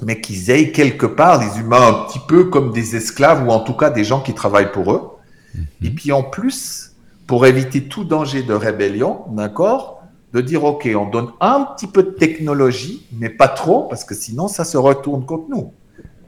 [0.00, 3.60] mais qu'ils aient quelque part les humains un petit peu comme des esclaves ou en
[3.60, 5.10] tout cas des gens qui travaillent pour eux.
[5.54, 5.66] Mhm.
[5.82, 6.92] Et puis en plus,
[7.26, 10.02] pour éviter tout danger de rébellion, d'accord,
[10.32, 14.14] de dire ok, on donne un petit peu de technologie, mais pas trop, parce que
[14.14, 15.72] sinon ça se retourne contre nous.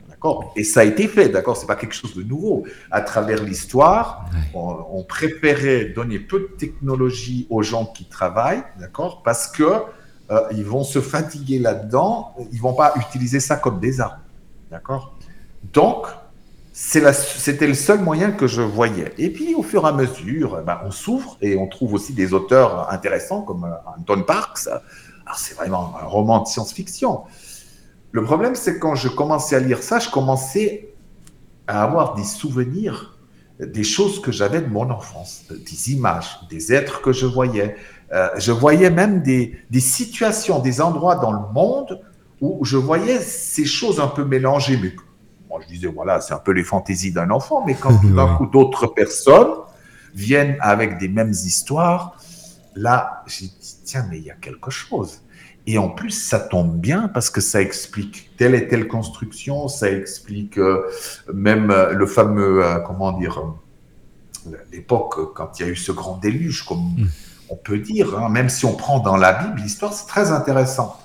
[0.09, 0.53] D'accord?
[0.57, 1.57] Et ça a été fait, d'accord?
[1.57, 2.65] C'est pas quelque chose de nouveau.
[2.91, 9.23] À travers l'histoire, on, on, préférait donner peu de technologie aux gens qui travaillent, d'accord?
[9.23, 9.65] Parce que
[10.31, 14.21] euh, ils vont se fatiguer là-dedans, ils vont pas utiliser ça comme des armes.
[14.71, 15.15] D'accord?
[15.73, 16.07] Donc,
[16.73, 19.13] c'était le seul moyen que je voyais.
[19.19, 22.33] Et puis, au fur et à mesure, ben, on s'ouvre et on trouve aussi des
[22.33, 24.69] auteurs intéressants comme euh, Anton Parks.
[25.37, 27.23] C'est vraiment un roman de science-fiction.
[28.13, 30.95] Le problème, c'est quand je commençais à lire ça, je commençais
[31.67, 33.15] à avoir des souvenirs
[33.61, 37.77] des choses que j'avais de mon enfance, des images, des êtres que je voyais,
[38.13, 42.01] euh, je voyais même des, situations, des endroits dans le monde
[42.41, 44.79] où je voyais ces choses un peu mélangées.
[44.81, 44.95] Mais
[45.49, 47.65] moi, je disais, voilà, c'est un peu les fantaisies d'un enfant.
[47.67, 49.55] Mais quand tout d'un coup, d'autres personnes
[50.15, 52.17] viennent avec des mêmes histoires,
[52.75, 55.21] là, j'ai dit, tiens, mais il y a quelque chose.
[55.67, 59.91] Et en plus, ça tombe bien parce que ça explique telle et telle construction, ça
[59.91, 60.87] explique euh,
[61.33, 63.43] même euh, le fameux, comment dire,
[64.71, 67.09] l'époque quand il y a eu ce grand déluge, comme hmm
[67.55, 70.99] on peut dire, hein, même si on prend dans la Bible, l'histoire, c'est très intéressant.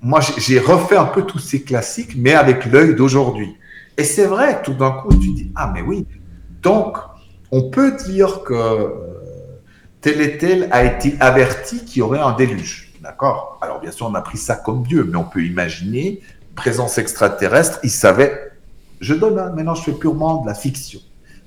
[0.00, 3.54] Moi, j'ai refait un peu tous ces classiques, mais avec l'œil d'aujourd'hui.
[3.98, 6.06] Et c'est vrai, tout d'un coup, tu dis, ah, mais oui.
[6.62, 6.96] Donc,
[7.50, 8.88] on peut dire que euh,
[10.00, 12.94] tel et tel a été averti qu'il y aurait un déluge.
[13.02, 13.58] D'accord?
[13.60, 16.20] Alors, bien sûr, on a pris ça comme Dieu, mais on peut imaginer,
[16.54, 18.52] présence extraterrestre, il savait.
[19.00, 21.00] Je donne, maintenant, je fais purement de la fiction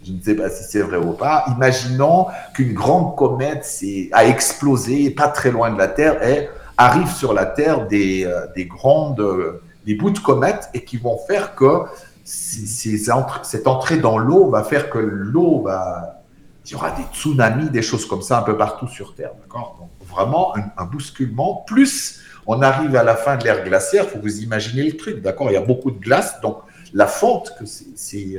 [0.04, 3.66] je ne sais pas si c'est vrai ou pas, imaginons qu'une grande comète
[4.12, 8.48] a explosé pas très loin de la Terre et arrive sur la Terre des, euh,
[8.56, 11.82] des grandes euh, des bouts de comète et qui vont faire que
[12.24, 16.22] cette entrée dans l'eau va faire que l'eau va
[16.66, 19.76] il y aura des tsunamis, des choses comme ça un peu partout sur Terre, d'accord?
[19.80, 21.64] Donc vraiment un, bousculement.
[21.68, 25.50] Plus on arrive à la fin de l'ère glaciaire, faut vous imaginer le truc, d'accord?
[25.50, 26.60] Il y a beaucoup de glace, donc
[26.94, 28.38] la fonte que c'est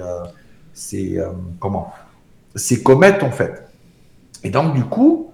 [0.75, 1.95] c'est euh, comment?
[2.55, 3.67] Ces comètes en fait.
[4.43, 5.31] Et donc du coup,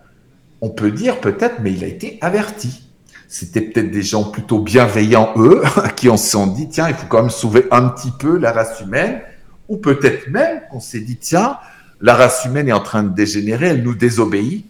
[0.60, 2.86] on peut dire peut-être, mais il a été averti.
[3.28, 5.62] C'était peut-être des gens plutôt bienveillants, eux,
[5.96, 8.52] qui ont se sont dit, tiens, il faut quand même sauver un petit peu la
[8.52, 9.20] race humaine.
[9.68, 11.58] Ou peut-être même qu'on s'est dit, tiens,
[12.00, 14.66] la race humaine est en train de dégénérer, elle nous désobéit.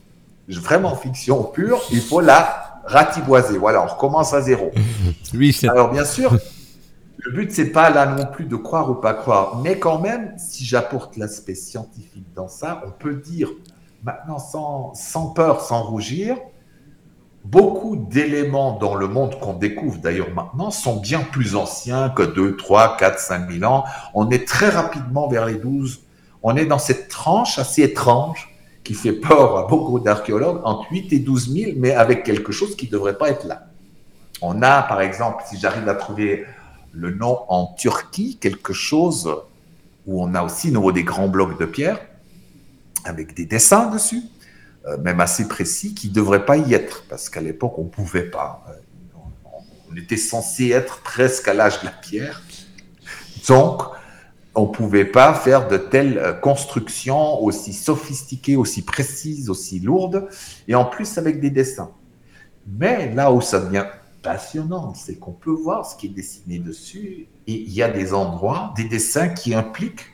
[0.49, 3.57] Vraiment fiction pure, il faut la ratiboiser.
[3.57, 4.73] Voilà, on recommence à zéro.
[5.33, 6.37] Oui, Alors bien sûr,
[7.23, 10.35] le but c'est pas là non plus de croire ou pas croire, mais quand même,
[10.39, 13.51] si j'apporte l'aspect scientifique dans ça, on peut dire
[14.05, 16.37] maintenant sans, sans peur, sans rougir,
[17.45, 22.57] beaucoup d'éléments dans le monde qu'on découvre d'ailleurs maintenant sont bien plus anciens que 2,
[22.57, 23.85] 3, 4, 5 000 ans.
[24.15, 26.01] On est très rapidement vers les 12.
[26.43, 28.55] On est dans cette tranche assez étrange
[28.85, 32.77] qui fait peur à beaucoup d'archéologues entre 8 et 12 000, mais avec quelque chose
[32.77, 33.67] qui ne devrait pas être là.
[34.43, 36.47] On a, par exemple, si j'arrive à trouver
[36.93, 39.31] le nom en Turquie, quelque chose
[40.07, 42.01] où on a aussi nouveau des grands blocs de pierre
[43.05, 44.23] avec des dessins dessus,
[44.87, 47.89] euh, même assez précis, qui ne devraient pas y être, parce qu'à l'époque, on ne
[47.89, 48.65] pouvait pas.
[48.69, 48.73] Euh,
[49.91, 52.43] on était censé être presque à l'âge de la pierre.
[53.49, 53.83] Donc,
[54.55, 60.29] on ne pouvait pas faire de telles euh, constructions aussi sophistiquées, aussi précises, aussi lourdes,
[60.69, 61.91] et en plus avec des dessins.
[62.67, 63.87] Mais là où ça devient
[64.23, 68.13] passionnant, c'est qu'on peut voir ce qui est dessiné dessus, et il y a des
[68.13, 70.07] endroits, des dessins qui impliquent,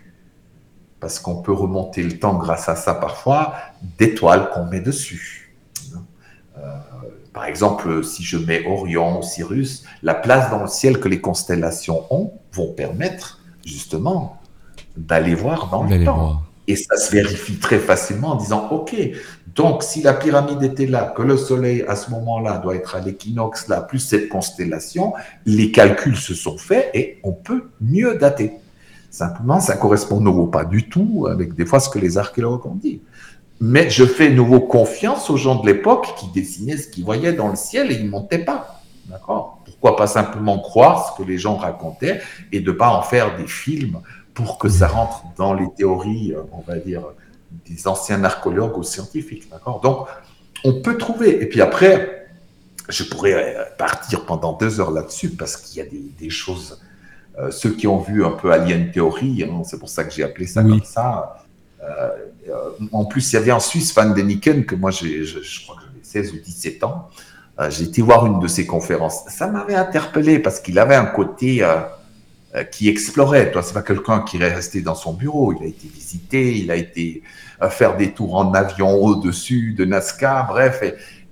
[1.01, 3.55] parce qu'on peut remonter le temps grâce à ça parfois,
[3.99, 5.55] d'étoiles qu'on met dessus.
[6.57, 6.61] Euh,
[7.33, 11.21] par exemple, si je mets Orion ou Cyrus, la place dans le ciel que les
[11.21, 14.41] constellations ont vont permettre justement
[14.97, 16.41] d'aller voir dans le temps.
[16.67, 18.97] Et ça se vérifie très facilement en disant, OK,
[19.57, 23.01] donc si la pyramide était là, que le Soleil à ce moment-là doit être à
[23.01, 25.15] l'équinoxe là, plus cette constellation,
[25.47, 28.53] les calculs se sont faits et on peut mieux dater.
[29.11, 32.75] Simplement, ça correspond nouveau pas du tout avec des fois ce que les archéologues ont
[32.75, 33.01] dit.
[33.59, 37.49] Mais je fais nouveau confiance aux gens de l'époque qui dessinaient ce qu'ils voyaient dans
[37.49, 38.83] le ciel et ils ne montaient pas.
[39.07, 39.63] D'accord?
[39.65, 42.21] Pourquoi pas simplement croire ce que les gens racontaient
[42.53, 44.01] et de pas en faire des films
[44.35, 47.01] pour que ça rentre dans les théories, euh, on va dire,
[47.69, 49.51] des anciens archéologues ou scientifiques.
[49.51, 49.81] D'accord?
[49.81, 50.07] Donc,
[50.65, 51.43] on peut trouver.
[51.43, 52.29] Et puis après,
[52.89, 56.81] je pourrais euh, partir pendant deux heures là-dessus parce qu'il y a des, choses.
[57.39, 60.23] Euh, ceux qui ont vu un peu Alien Theory, hein, c'est pour ça que j'ai
[60.23, 61.45] appelé ça comme ça.
[62.93, 65.83] en plus, il y avait en Suisse Van Deniken, que moi, je, je crois que
[65.83, 67.11] j'avais 16 ou 17 ans.
[67.69, 69.25] j'ai été voir une de ses conférences.
[69.29, 71.81] Ça m'avait interpellé parce qu'il avait un côté euh,
[72.65, 73.51] qui explorait.
[73.53, 75.53] Toi, c'est pas quelqu'un qui est resté dans son bureau.
[75.53, 77.23] Il a été visité, il a été
[77.63, 80.83] euh, faire des tours en avion au-dessus de Nazca, bref.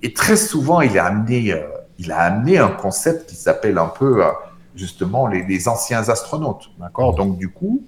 [0.01, 1.63] Et, très souvent, il a amené, euh,
[1.97, 4.23] il a amené un concept qui s'appelle un peu
[4.75, 6.69] justement les, anciens astronautes.
[6.79, 7.15] D'accord?
[7.15, 7.83] Donc du coup,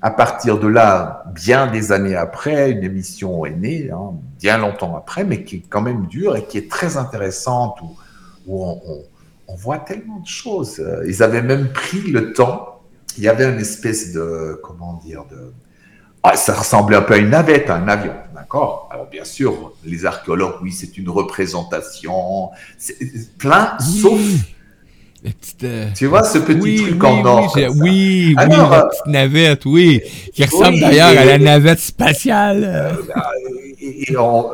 [0.00, 4.96] à partir de là, bien des années après, une émission est née, hein, bien longtemps
[4.96, 7.78] après, mais qui est quand même dure et qui est très intéressante
[8.46, 8.64] où,
[9.48, 10.82] on voit tellement de choses.
[11.06, 12.82] Ils avaient même pris le temps.
[13.16, 15.52] Il y avait une espèce de, comment dire, de,
[16.22, 18.88] ah, ça ressemblait un peu à une navette, un avion, d'accord?
[18.92, 22.96] Alors bien sûr, les archéologues, oui, c'est une représentation, c'est
[23.38, 24.20] plein, sauf
[25.64, 27.52] euh, tu vois ce petit truc en or.
[27.56, 30.00] Oui, oui, oui, la petite navette, oui,
[30.32, 32.62] qui ressemble d'ailleurs à la navette spatiale.
[32.64, 32.92] Euh,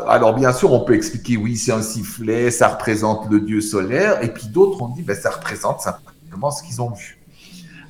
[0.08, 4.22] alors bien sûr, on peut expliquer, oui, c'est un sifflet, ça représente le dieu solaire,
[4.22, 7.18] et puis d'autres ont dit, ben, ça représente simplement ce qu'ils ont vu.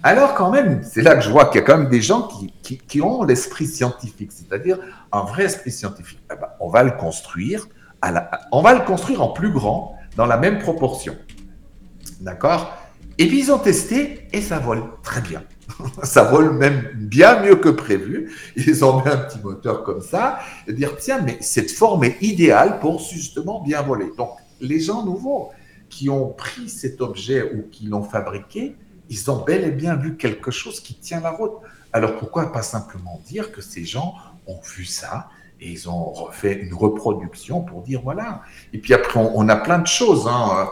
[0.02, 2.28] Alors quand même, c'est là que je vois qu'il y a quand même des gens
[2.62, 4.78] qui, ont l'esprit scientifique, c'est-à-dire
[5.10, 6.20] un vrai esprit scientifique.
[6.30, 7.66] Eh ben, on va le construire,
[8.52, 11.16] on va le construire en plus grand, dans la même proportion.
[12.20, 12.76] D'accord?
[13.18, 15.42] Et puis ils ont testé et ça vole très bien.
[16.02, 18.32] ça vole même bien mieux que prévu.
[18.56, 22.16] Ils ont mis un petit moteur comme ça et dire tiens, mais cette forme est
[22.22, 24.10] idéale pour justement bien voler.
[24.16, 25.50] Donc, les gens nouveaux
[25.88, 28.76] qui ont pris cet objet ou qui l'ont fabriqué,
[29.10, 31.52] ils ont bel et bien vu quelque chose qui tient la route.
[31.92, 34.14] Alors, pourquoi pas simplement dire que ces gens
[34.46, 35.28] ont vu ça
[35.60, 38.42] et ils ont refait une reproduction pour dire voilà.
[38.72, 40.26] Et puis après, on, a plein de choses.
[40.28, 40.68] Hein.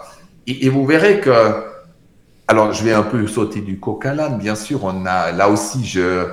[0.47, 1.72] et vous verrez que
[2.49, 4.85] alors, je vais un peu sauter du coq à l'âne, bien sûr.
[4.85, 6.27] On a là aussi, je,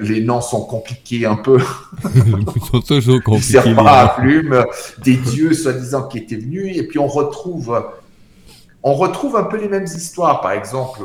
[0.00, 1.58] les noms sont compliqués un peu.
[2.14, 3.74] Ils sont toujours compliqués.
[3.78, 4.64] à plume,
[5.02, 7.84] des dieux soi-disant qui étaient venus, et puis on retrouve,
[8.82, 10.40] on retrouve un peu les mêmes histoires.
[10.40, 11.00] Par exemple,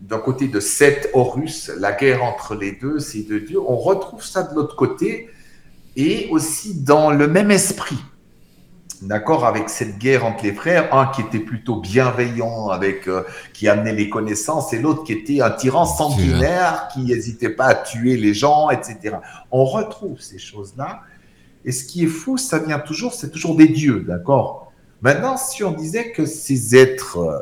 [0.00, 4.24] d'un côté de Seth, Horus, la guerre entre les deux, ces deux dieux, on retrouve
[4.24, 5.30] ça de l'autre côté,
[5.96, 7.98] et aussi dans le même esprit
[9.04, 13.68] d'accord, avec cette guerre entre les frères, un qui était plutôt bienveillant, avec euh, qui
[13.68, 18.16] amenait les connaissances, et l'autre qui était un tyran sanguinaire, qui n'hésitait pas à tuer
[18.16, 19.16] les gens, etc.
[19.50, 21.02] On retrouve ces choses-là,
[21.66, 24.72] Et ce qui est fou, ça vient toujours, c'est toujours des dieux, d'accord?
[25.00, 27.38] Maintenant, si on disait que ces êtres euh,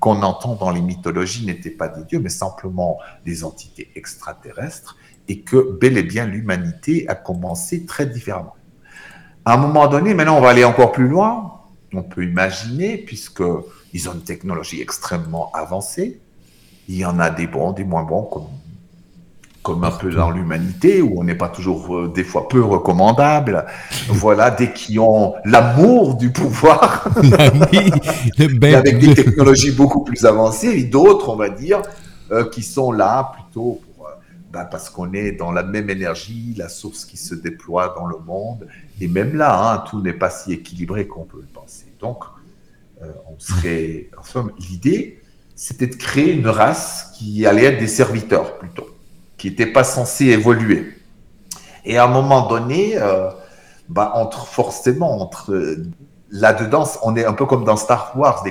[0.00, 4.96] qu'on entend dans les mythologies n'étaient pas des dieux, mais simplement des entités extraterrestres,
[5.28, 8.56] et que bel et bien l'humanité a commencé très différemment.
[9.50, 11.54] À un moment donné, maintenant on va aller encore plus loin,
[11.92, 16.20] on peut imaginer, puisqu'ils ont une technologie extrêmement avancée,
[16.88, 18.46] il y en a des bons, des moins bons, comme
[19.64, 23.66] comme un peu dans l'humanité, où on n'est pas toujours euh, des fois peu recommandable.
[24.08, 31.28] Voilà, des qui ont l'amour du pouvoir, avec des technologies beaucoup plus avancées, et d'autres,
[31.28, 31.82] on va dire,
[32.30, 33.80] euh, qui sont là plutôt
[34.50, 38.18] bah, parce qu'on est dans la même énergie, la source qui se déploie dans le
[38.18, 38.66] monde,
[39.00, 41.86] et même là, hein, tout n'est pas si équilibré qu'on peut le penser.
[42.00, 42.24] Donc,
[43.00, 45.22] on serait, en l'idée,
[45.54, 48.90] c'était de créer une race qui allait être des serviteurs plutôt
[49.40, 50.92] qui n'était pas censé évoluer.
[51.86, 53.30] Et à un moment donné, euh,
[53.88, 55.78] bah, entre forcément entre
[56.30, 58.44] là-dedans, on est un peu comme dans Star Wars,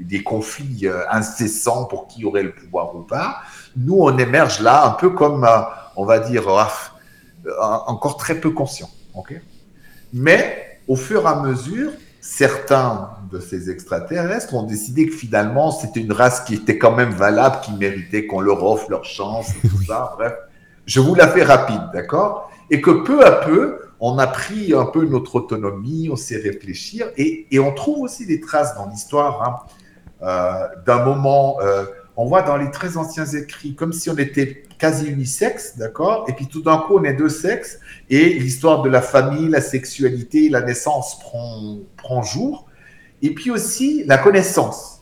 [0.00, 3.42] des conflits, euh, incessants pour qui aurait le pouvoir ou pas.
[3.76, 5.60] Nous, on émerge là un peu comme, euh,
[5.96, 6.44] on va dire,
[7.58, 8.90] encore très peu conscient.
[9.14, 9.40] ok?
[10.12, 16.00] Mais au fur et à mesure, certains de ces extraterrestres ont décidé que finalement c'était
[16.00, 19.82] une race qui était quand même valable, qui méritait qu'on leur offre leur chance, tout
[19.86, 20.14] ça.
[20.16, 20.32] Bref,
[20.86, 22.50] je vous la fais rapide, d'accord?
[22.70, 27.08] Et que peu à peu, on a pris un peu notre autonomie, on s'est réfléchir,
[27.16, 29.56] et, et, on trouve aussi des traces dans l'histoire hein,
[30.22, 31.56] euh, d'un moment.
[31.60, 31.84] Euh,
[32.16, 36.26] on voit dans les très anciens écrits, comme si on était quasi unisexe, d'accord?
[36.28, 39.60] Et puis tout d'un coup, on est deux sexes, et l'histoire de la famille, la
[39.60, 42.66] sexualité, la naissance prend, prend jour.
[43.22, 45.00] Et puis aussi la connaissance.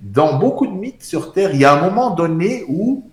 [0.00, 3.10] Dans beaucoup de mythes sur Terre, il y a un moment donné où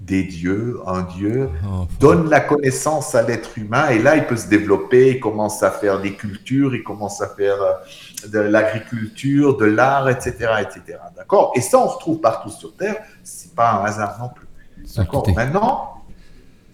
[0.00, 4.36] des dieux, un dieu, oh, donne la connaissance à l'être humain, et là, il peut
[4.36, 7.72] se développer, il commence à faire des cultures, il commence à faire euh,
[8.28, 10.98] de l'agriculture, de l'art, etc., etc.
[11.16, 11.52] D'accord?
[11.54, 12.96] Et ça, on retrouve partout sur Terre.
[13.22, 14.46] C'est pas un hasard non plus.
[14.96, 15.28] D'accord?
[15.34, 15.94] Maintenant,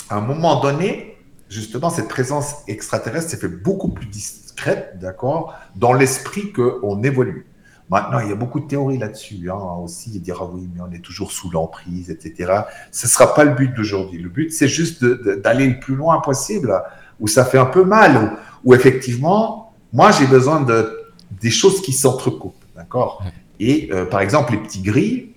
[0.08, 1.16] à un moment donné,
[1.48, 7.46] justement, cette présence extraterrestre s'est fait beaucoup plus discrète, d'accord, dans l'esprit qu'on évolue.
[7.88, 10.90] Maintenant, il y a beaucoup de théories là-dessus hein, aussi, dire ah oui, mais on
[10.90, 12.62] est toujours sous l'emprise, etc.
[12.90, 14.20] Ce ne sera pas le but d'aujourd'hui.
[14.20, 16.82] Le but, c'est juste d'aller le plus loin possible,
[17.20, 20.95] où ça fait un peu mal, où, effectivement, moi, j'ai besoin de
[21.30, 23.22] des choses qui s'entrecoupent, d'accord?
[23.58, 25.32] Et euh, par exemple, les petits gris,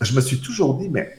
[0.00, 1.18] je me suis toujours dit, mais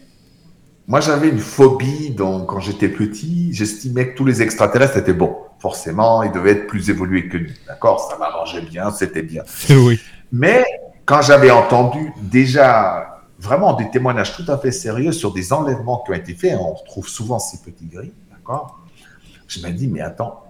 [0.89, 3.53] moi, j'avais une phobie donc, quand j'étais petit.
[3.53, 5.37] J'estimais que tous les extraterrestres étaient bons.
[5.59, 7.51] Forcément, ils devaient être plus évolués que nous.
[7.67, 8.09] D'accord?
[8.09, 9.43] Ça m'arrangeait bien, c'était bien.
[9.69, 9.99] oui.
[10.31, 10.65] Mais
[11.05, 16.11] quand j'avais entendu déjà vraiment des témoignages tout à fait sérieux sur des enlèvements qui
[16.11, 18.79] ont été faits, on retrouve souvent ces petits gris, d'accord?
[19.47, 20.43] Je me dis, mais attends,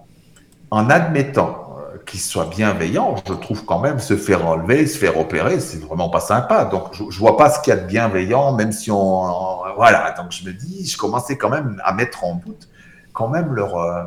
[0.70, 1.69] en admettant
[2.06, 6.08] qu'il soit bienveillant, je trouve quand même se faire enlever, se faire opérer, c'est vraiment
[6.08, 6.64] pas sympa.
[6.64, 10.14] Donc, je, vois pas ce qu'il y a de bienveillant, même si on, voilà.
[10.16, 12.68] Donc, je me dis, je commençais quand même à mettre en doute
[13.12, 14.04] quand même leur euh,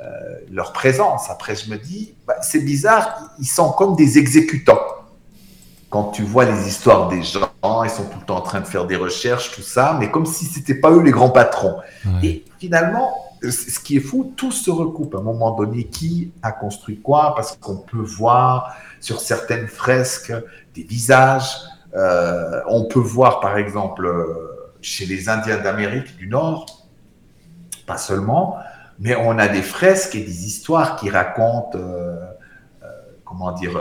[0.00, 0.04] euh,
[0.50, 1.28] leur présence.
[1.28, 4.78] Après, je me dis, bah, c'est bizarre, ils sont comme des exécutants.
[5.90, 7.50] Quand tu vois les histoires des gens,
[7.82, 10.26] ils sont tout le temps en train de faire des recherches, tout ça, mais comme
[10.26, 11.78] si c'était pas eux les grands patrons.
[12.22, 15.84] Et finalement, ce qui est fou, tout se recoupe à un moment donné.
[15.84, 17.34] Qui a construit quoi?
[17.34, 20.32] Parce qu'on peut voir sur certaines fresques
[20.74, 21.56] des visages.
[21.94, 26.66] Euh, on peut voir, par exemple, euh, chez les Indiens d'Amérique du Nord,
[27.86, 28.58] pas seulement,
[28.98, 32.16] mais on a des fresques et des histoires qui racontent, euh,
[33.24, 33.78] comment dire,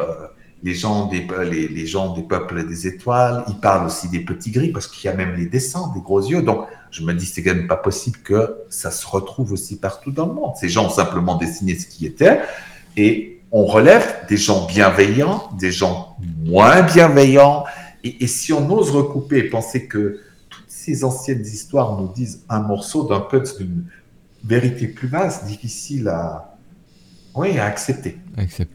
[0.64, 3.44] les gens, des, les, les, gens des peuples des étoiles.
[3.48, 6.22] Ils parlent aussi des petits gris parce qu'il y a même les dessins, des gros
[6.22, 6.42] yeux.
[6.42, 10.12] Donc, je me dis, c'est quand même pas possible que ça se retrouve aussi partout
[10.12, 10.56] dans le monde.
[10.60, 12.42] Ces gens ont simplement dessiné ce qui était
[12.96, 17.66] et on relève des gens bienveillants, des gens moins bienveillants.
[18.04, 22.44] Et, et si on ose recouper et penser que toutes ces anciennes histoires nous disent
[22.50, 23.86] un morceau d'un peu d'une
[24.44, 26.57] vérité plus vaste, difficile à,
[27.38, 28.18] oui, à accepter.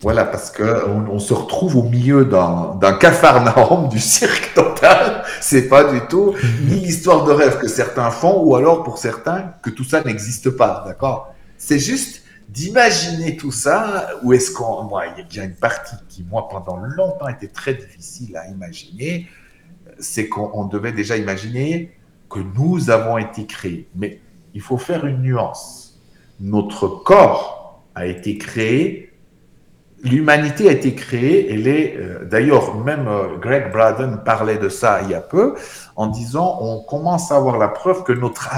[0.01, 5.25] Voilà, parce qu'on on se retrouve au milieu d'un cafarnaum, du cirque total.
[5.41, 6.35] C'est pas du tout
[6.69, 10.51] ni l'histoire de rêve que certains font, ou alors pour certains que tout ça n'existe
[10.51, 10.85] pas.
[10.87, 11.35] D'accord?
[11.59, 14.85] C'est juste d'imaginer tout ça, ou est-ce qu'on.
[14.85, 18.49] Moi, il y a bien une partie qui, moi, pendant longtemps, était très difficile à
[18.49, 19.27] imaginer.
[19.99, 21.97] C'est qu'on devait déjà imaginer
[22.31, 23.89] que nous avons été créés.
[23.97, 24.21] Mais
[24.55, 26.01] il faut faire une nuance.
[26.41, 27.62] Notre corps
[27.95, 29.13] a été créée,
[30.03, 35.01] l'humanité a été créée, elle est, euh, d'ailleurs, même euh, Greg Braden parlait de ça
[35.03, 35.55] il y a peu,
[35.97, 38.51] en disant on commence à avoir la preuve que notre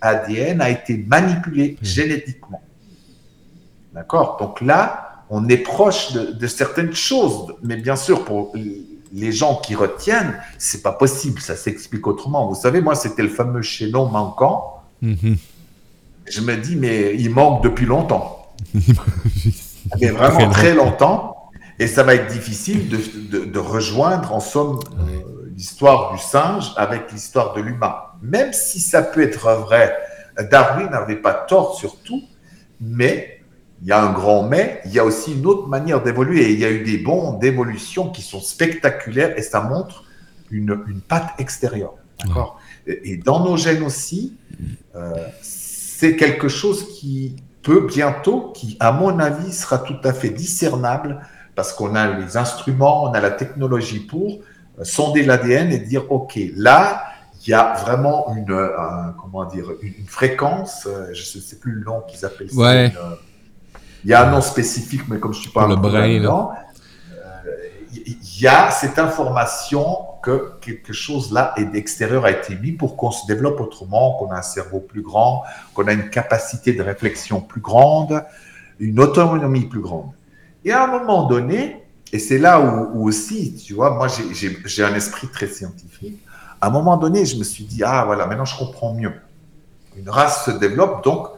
[0.00, 1.84] ADN a été manipulé mmh.
[1.84, 2.62] génétiquement.
[3.94, 4.38] D'accord?
[4.40, 7.54] Donc là, on est proche de, certaines choses.
[7.62, 8.54] Mais bien sûr, pour
[9.12, 11.40] les gens qui retiennent, c'est pas possible.
[11.40, 12.48] Ça s'explique autrement.
[12.48, 14.82] Vous savez, moi, c'était le fameux chaînon manquant.
[15.02, 15.36] Mhm.
[16.26, 18.41] Je me dis, mais il manque depuis longtemps.
[20.00, 21.50] Mais vraiment très longtemps.
[21.78, 27.54] Et ça va être difficile de, rejoindre, en somme, euh, l'histoire du singe avec l'histoire
[27.54, 27.96] de l'humain.
[28.22, 29.96] Même si ça peut être vrai,
[30.50, 32.22] Darwin n'avait pas tort sur tout,
[32.80, 33.40] mais
[33.82, 36.42] il y a un grand mais, il y a aussi une autre manière d'évoluer.
[36.42, 40.04] Et il y a eu des bons d'évolution qui sont spectaculaires et ça montre
[40.50, 41.94] une, une patte extérieure.
[42.24, 42.60] D'accord?
[42.86, 44.36] Et, dans nos gènes aussi,
[44.94, 50.30] euh, c'est quelque chose qui peut bientôt, qui à mon avis sera tout à fait
[50.30, 51.20] discernable
[51.54, 54.40] parce qu'on a les instruments, on a la technologie pour
[54.78, 57.04] euh, sonder l'ADN et dire, OK, là,
[57.44, 58.56] il y a vraiment une,
[59.20, 62.60] comment dire, une, fréquence, euh, je ne sais plus le nom qu'ils appellent ça.
[62.60, 62.88] Euh,
[64.04, 66.20] il y a un nom spécifique, mais comme je ne suis pas le brain,
[68.06, 72.96] il y a cette information que quelque chose là est d'extérieur a été mis pour
[72.96, 75.42] qu'on se développe autrement, qu'on a un cerveau plus grand,
[75.74, 78.24] qu'on a une capacité de réflexion plus grande,
[78.78, 80.12] une autonomie plus grande.
[80.64, 81.82] Et à un moment donné,
[82.12, 86.18] et c'est là où, aussi, tu vois, moi j'ai un esprit très scientifique,
[86.60, 89.12] à un moment donné, je me suis dit, ah voilà, maintenant je comprends mieux.
[89.96, 91.28] Une race se développe, donc,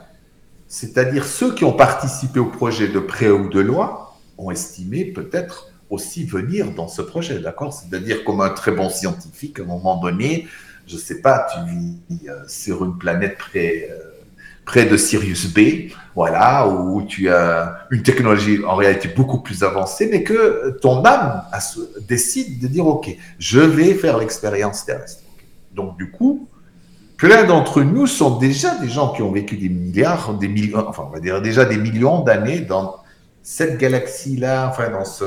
[0.68, 5.68] c'est-à-dire ceux qui ont participé au projet de près ou de loin ont estimé peut-être
[5.95, 7.72] aussi venir dans ce projet, d'accord?
[7.72, 10.47] C'est-à-dire comme un très bon scientifique, à un moment donné,
[10.86, 13.99] je ne sais pas, tu vis euh, sur une planète près, euh,
[14.64, 20.09] près de Sirius B, voilà, où tu as une technologie en réalité beaucoup plus avancée,
[20.11, 21.42] mais que ton âme
[22.09, 25.22] décide de dire, OK, je vais faire l'expérience terrestre.
[25.72, 26.49] Donc, du coup,
[27.16, 31.05] plein d'entre nous sont déjà des gens qui ont vécu des milliards, des millions, enfin,
[31.09, 32.97] on va dire déjà des millions d'années dans
[33.42, 35.24] cette galaxie-là, enfin, dans, ce,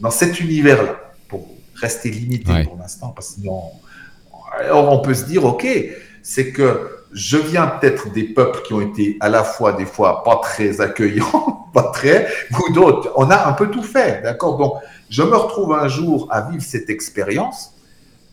[0.00, 0.96] dans cet univers-là,
[1.28, 3.62] pour rester limité pour l'instant, parce que sinon,
[4.72, 5.66] on peut se dire, OK,
[6.22, 10.24] c'est que je viens peut-être des peuples qui ont été à la fois des fois
[10.24, 13.12] pas très accueillants, pas très, ou d'autres.
[13.16, 14.58] On a un peu tout fait, d'accord?
[14.58, 14.74] Donc,
[15.10, 17.72] je me retrouve un jour à vivre cette expérience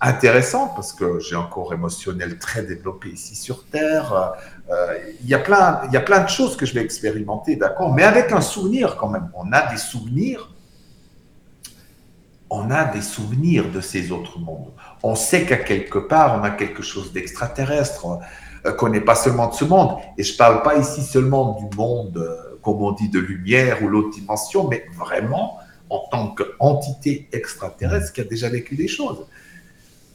[0.01, 4.33] intéressante parce que j'ai un corps émotionnel très développé ici sur Terre.
[4.71, 7.55] Euh, il y a plein, il y a plein de choses que je vais expérimenter,
[7.55, 7.93] d'accord?
[7.93, 9.29] Mais avec un souvenir quand même.
[9.35, 10.49] On a des souvenirs.
[12.53, 14.71] On a des souvenirs de ces autres mondes.
[15.01, 18.19] On sait qu'à quelque part, on a quelque chose d'extraterrestre.
[18.65, 19.97] Euh, qu'on n'est pas seulement de ce monde.
[20.17, 23.81] Et je ne parle pas ici seulement du monde, euh, comme on dit, de lumière
[23.81, 25.57] ou l'autre dimension, mais vraiment
[25.89, 29.25] en tant qu'entité extraterrestre qui a déjà vécu des choses.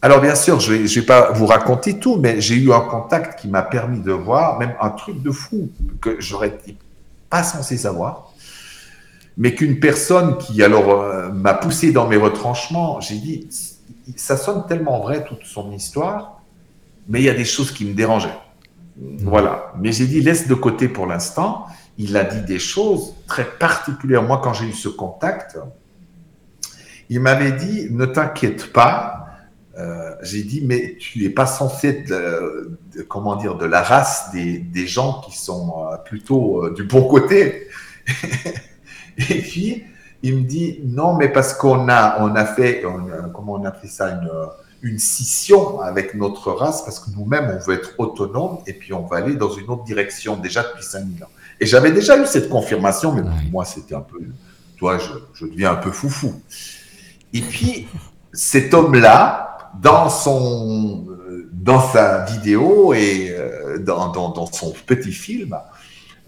[0.01, 3.41] Alors bien sûr, je ne vais, pas vous raconter tout, mais j'ai eu un contact
[3.41, 5.69] qui m'a permis de voir même un truc de fou
[6.01, 6.57] que j'aurais
[7.29, 8.33] pas censé savoir,
[9.37, 13.49] mais qu'une personne qui alors euh, m'a poussé dans mes retranchements, j'ai dit,
[14.17, 16.43] ça sonne tellement vrai toute son histoire,
[17.09, 18.39] mais il y a des choses qui me dérangeaient.
[19.23, 19.73] Voilà.
[19.79, 21.67] Mais j'ai dit, laisse de côté pour l'instant.
[21.99, 24.23] Il a dit des choses très particulières.
[24.23, 25.59] Moi, quand j'ai eu ce contact,
[27.09, 29.27] il m'avait dit, ne t'inquiète pas.
[29.79, 34.31] Euh, j'ai dit, mais tu n'es pas censé être, de, comment dire, de la race
[34.33, 37.69] des, des gens qui sont euh, plutôt euh, du bon côté.
[39.31, 39.85] Et puis,
[40.23, 42.83] il me dit, non, mais parce qu'on a, on a fait,
[43.33, 44.29] comment on a fait ça, une,
[44.83, 49.07] une scission avec notre race parce que nous-mêmes, on veut être autonome et puis on
[49.07, 51.29] va aller dans une autre direction déjà depuis 5000 ans.
[51.61, 54.19] Et j'avais déjà eu cette confirmation, mais pour moi, c'était un peu,
[54.79, 56.41] toi, je, je, deviens un peu foufou.
[57.33, 57.89] Et puis,
[58.33, 61.07] cet homme-là, dans son,
[61.53, 65.57] dans sa vidéo et euh, dans, dans, dans son petit film,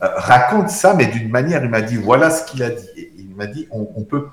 [0.02, 2.88] euh, raconte ça, mais d'une manière, il m'a dit, voilà ce qu'il a dit.
[2.96, 4.28] Et il m'a dit, on, peut,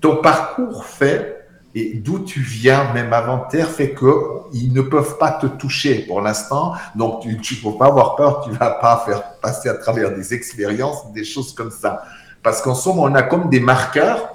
[0.00, 1.38] ton parcours fait
[1.74, 4.08] et d'où tu viens, même avant terre, fait que
[4.52, 6.72] ils ne peuvent pas te toucher pour l'instant.
[6.94, 10.32] Donc, tu ne faut pas avoir peur, tu vas pas faire passer à travers des
[10.32, 12.02] expériences, des choses comme ça.
[12.42, 14.30] Parce qu'en somme, on a comme des marqueurs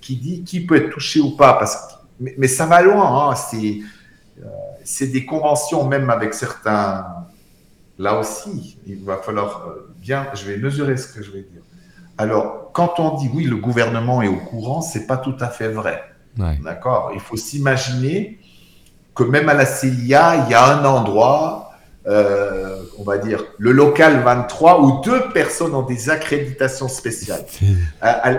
[0.00, 1.54] qui disent qui peut être touché ou pas.
[1.54, 3.30] Parce que, mais, ça va loin.
[3.30, 3.34] Hein.
[3.34, 3.78] C'est,
[4.42, 4.46] euh,
[4.84, 7.06] c'est des conventions, même avec certains.
[7.98, 10.26] Là aussi, il va falloir euh, bien.
[10.34, 11.62] Je vais mesurer ce que je vais dire.
[12.18, 15.68] Alors, quand on dit oui, le gouvernement est au courant, c'est pas tout à fait
[15.68, 16.02] vrai.
[16.36, 17.12] D'accord?
[17.14, 18.38] Il faut s'imaginer
[19.14, 21.70] que même à la CIA, il y a un endroit,
[22.08, 27.44] euh, on va dire, le local 23, où deux personnes ont des accréditations spéciales.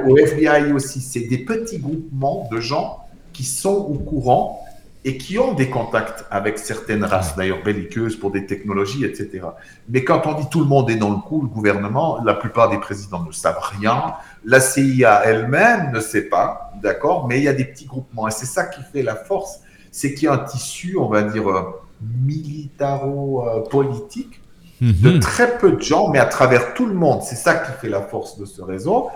[0.06, 4.65] au FBI aussi, c'est des petits groupements de gens qui sont au courant
[5.08, 9.44] et qui ont des contacts avec certaines races, d'ailleurs belliqueuses pour des technologies, etc.
[9.88, 12.70] Mais quand on dit tout le monde est dans le coup, le gouvernement, la plupart
[12.70, 17.48] des présidents ne savent rien, la CIA elle-même ne sait pas, d'accord, mais il y
[17.48, 19.60] a des petits groupements, et c'est ça qui fait la force,
[19.92, 21.62] c'est qu'il y a un tissu, on va dire, euh,
[22.02, 24.42] militaro-politique,
[24.82, 25.20] de mhm.
[25.20, 27.22] très peu de gens, mais à travers tout le monde.
[27.24, 29.10] C'est ça qui fait la force de ce réseau.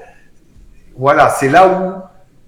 [0.97, 1.95] Voilà, c'est là où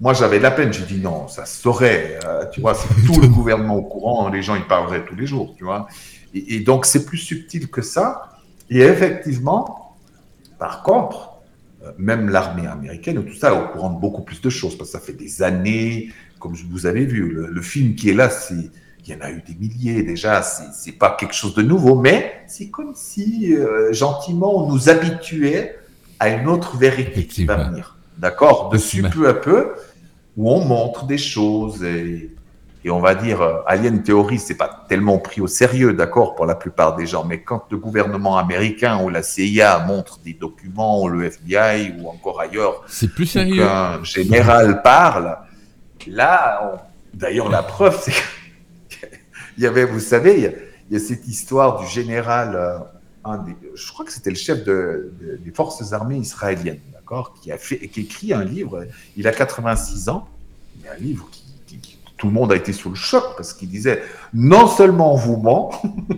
[0.02, 0.72] moi, j'avais de la peine.
[0.72, 2.18] J'ai dit non, ça se saurait.
[2.26, 4.28] Euh, tu vois, c'est tout le gouvernement au courant.
[4.28, 5.86] Les gens, ils parleraient tous les jours, tu vois.
[6.34, 8.32] Et, donc, c'est plus subtil que ça.
[8.68, 9.94] Et effectivement,
[10.58, 11.34] par contre,
[11.84, 14.76] euh, même l'armée américaine ou tout ça est au courant de beaucoup plus de choses
[14.76, 18.28] parce que ça fait des années, comme vous avez vu, le, film qui est là,
[18.28, 18.70] c'est
[19.04, 22.44] il y en a eu des milliers déjà, c'est pas quelque chose de nouveau, mais
[22.46, 25.76] c'est comme si euh, gentiment on nous habituait
[26.20, 27.96] à une autre vérité qui va venir.
[28.18, 28.68] D'accord?
[28.68, 29.72] Dessus peu à peu,
[30.36, 32.30] où on montre des choses et,
[32.88, 36.56] on va dire, euh, Alien Theory, c'est pas tellement pris au sérieux, d'accord, pour la
[36.56, 41.08] plupart des gens, mais quand le gouvernement américain ou la CIA montre des documents, ou
[41.08, 43.62] le FBI ou encore ailleurs, c'est plus sérieux.
[43.62, 45.38] Un général parle,
[46.08, 49.08] là, d'ailleurs, la preuve, c'est qu'il
[49.62, 50.52] y avait, vous savez,
[50.90, 52.82] il y, a, cette histoire du général,
[53.24, 56.80] je crois que c'était le chef des forces armées israéliennes
[57.42, 58.86] qui a fait, qui écrit un livre.
[59.16, 60.28] Il a 86 ans.
[60.88, 61.42] A un livre qui,
[62.16, 64.02] tout le monde a été sous le choc parce qu'il disait
[64.32, 65.72] non seulement on vous ment,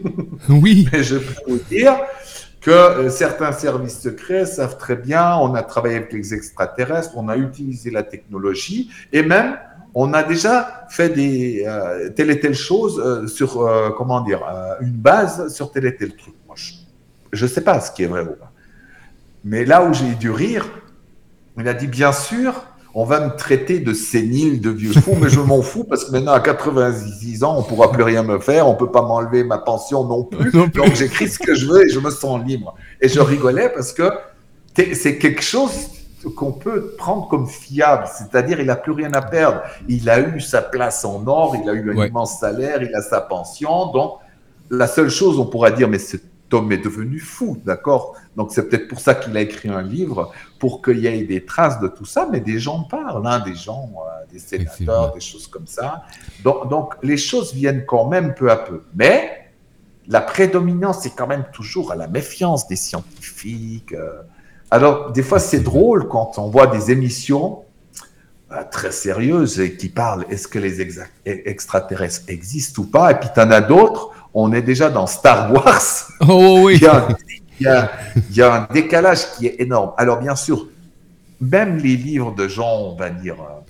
[0.50, 1.96] oui, mais je peux vous dire
[2.61, 5.36] que euh, certains services secrets savent très bien.
[5.36, 9.57] On a travaillé avec les extraterrestres, on a utilisé la technologie et même
[9.94, 14.42] on a déjà fait des euh, telle et telle chose euh, sur comment dire
[14.80, 16.34] une base sur tel et tel truc.
[17.35, 18.53] Je ne sais pas ce qui est vrai ou pas.
[19.45, 20.66] Mais là où j'ai dû rire,
[21.59, 22.64] il a dit, bien sûr,
[22.95, 26.12] on va me traiter de sénile, de vieux fou, mais je m'en fous parce que
[26.12, 29.59] maintenant, à 86 ans, on pourra plus rien me faire, on peut pas m'enlever ma
[29.59, 30.53] pension non plus.
[30.53, 32.74] Donc, j'écris ce que je veux et je me sens libre.
[33.01, 34.11] Et je rigolais parce que
[34.76, 35.89] c'est quelque chose
[36.37, 39.61] qu'on peut prendre comme fiable, c'est-à-dire il n'a plus rien à perdre.
[39.89, 43.03] Il a eu sa place en or, il a eu un immense salaire, il a
[43.03, 43.93] sa pension.
[43.93, 44.14] Donc,
[44.70, 46.22] la seule chose, on pourra dire, mais cet
[46.55, 48.16] homme est devenu fou, d'accord?
[48.36, 51.44] Donc c'est peut-être pour ça qu'il a écrit un livre, pour qu'il y ait des
[51.44, 55.20] traces de tout ça, mais des gens parlent, hein, des gens, euh, des sénateurs, des
[55.20, 56.05] choses comme ça.
[56.42, 58.82] Donc, donc, les choses viennent quand même peu à peu.
[58.94, 59.44] Mais
[60.09, 63.92] la prédominance est quand même toujours à la méfiance des scientifiques.
[63.92, 64.22] Euh.
[64.70, 67.64] Alors des fois c'est drôle quand on voit des émissions
[68.52, 70.80] euh, très sérieuses et qui parlent est-ce que les
[71.24, 75.53] extraterrestres existent ou pas, et puis tu en as d'autres, on est déjà dans Star
[75.53, 76.09] Wars.
[76.28, 76.80] Oh oui
[77.61, 77.66] il
[78.32, 79.93] y, a, un décalage qui est énorme.
[79.97, 80.66] Alors, bien sûr,
[81.41, 83.61] même les livres de gens, on va dire, euh,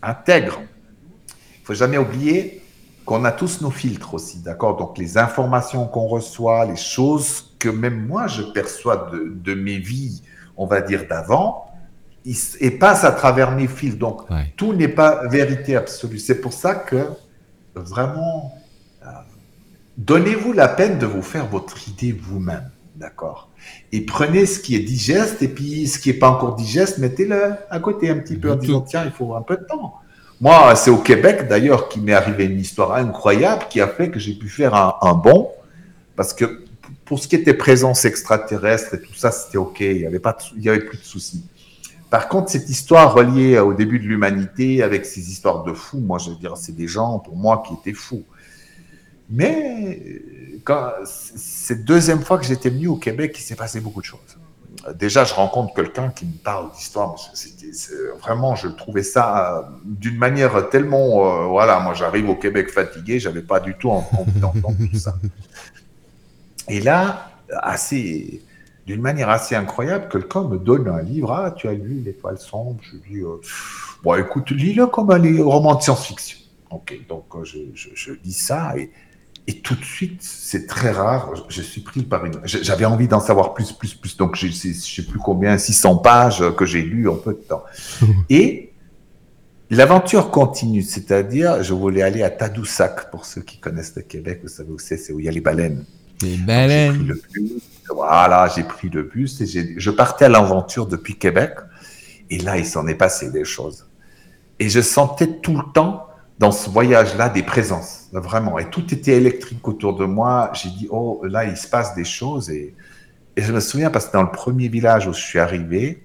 [0.00, 0.60] intègres,
[1.28, 2.62] il faut jamais oublier
[3.04, 4.76] qu'on a tous nos filtres aussi, d'accord?
[4.76, 10.22] Donc, les informations qu'on reçoit, les choses que même moi, je perçois de, mes vies,
[10.56, 11.66] on va dire, d'avant,
[12.60, 13.98] et passent à travers mes fils.
[13.98, 14.22] Donc,
[14.56, 16.20] tout n'est pas vérité absolue.
[16.20, 17.08] C'est pour ça que,
[17.74, 18.54] vraiment,
[19.96, 22.70] donnez-vous la peine de vous faire votre idée vous-même.
[22.96, 23.48] D'accord?
[23.90, 27.54] Et prenez ce qui est digeste et puis ce qui n'est pas encore digeste, mettez-le
[27.70, 29.94] à côté un petit peu en disant tiens, il faut un peu de temps.
[30.40, 34.18] Moi, c'est au Québec d'ailleurs qu'il m'est arrivé une histoire incroyable qui a fait que
[34.18, 35.50] j'ai pu faire un, bond
[36.16, 36.64] parce que
[37.04, 40.36] pour ce qui était présence extraterrestre et tout ça, c'était OK, il n'y avait, pas
[40.56, 41.44] il y avait plus de soucis.
[42.10, 46.18] Par contre, cette histoire reliée au début de l'humanité avec ces histoires de fous, moi
[46.18, 48.24] je veux dire, c'est des gens pour moi qui étaient fous.
[49.30, 50.22] Mais
[51.04, 54.20] c'est deuxième fois que j'étais venu au Québec, il s'est passé beaucoup de choses.
[54.94, 57.14] Déjà, je rencontre quelqu'un qui me parle d'histoire.
[58.20, 61.24] Vraiment, je trouvais ça euh, d'une manière tellement.
[61.24, 65.14] Euh, voilà, moi, j'arrive au Québec fatigué, j'avais pas du tout envie d'entendre tout ça.
[66.68, 67.30] Et là,
[68.86, 71.32] d'une manière assez incroyable, quelqu'un me donne un livre.
[71.32, 73.40] Ah, tu as lu L'étoile sombre Je lui dis euh,
[74.02, 76.38] Bon, écoute, lis-le comme un roman de science-fiction.
[76.70, 78.90] Ok, donc je, je, je lis ça et
[79.48, 82.34] et tout de suite, c'est très rare, je suis pris par une...
[82.44, 84.16] J'avais envie d'en savoir plus, plus, plus.
[84.16, 87.64] Donc, je ne sais plus combien, 600 pages que j'ai lues en peu de temps.
[88.30, 88.72] Et
[89.68, 94.48] l'aventure continue, c'est-à-dire, je voulais aller à Tadoussac, pour ceux qui connaissent le Québec, vous
[94.48, 95.84] savez où c'est, c'est où il y a les baleines.
[96.22, 97.04] Les baleines.
[97.04, 97.20] Le
[97.92, 101.54] voilà, j'ai pris le bus et je partais à l'aventure depuis Québec.
[102.30, 103.86] Et là, il s'en est passé des choses.
[104.60, 106.06] Et je sentais tout le temps
[106.42, 108.58] dans ce voyage-là des présences, vraiment.
[108.58, 110.50] Et tout était électrique autour de moi.
[110.54, 112.50] J'ai dit, oh, là, il se passe des choses.
[112.50, 112.74] Et,
[113.36, 116.02] et, je me souviens, parce que dans le premier village où je suis arrivé,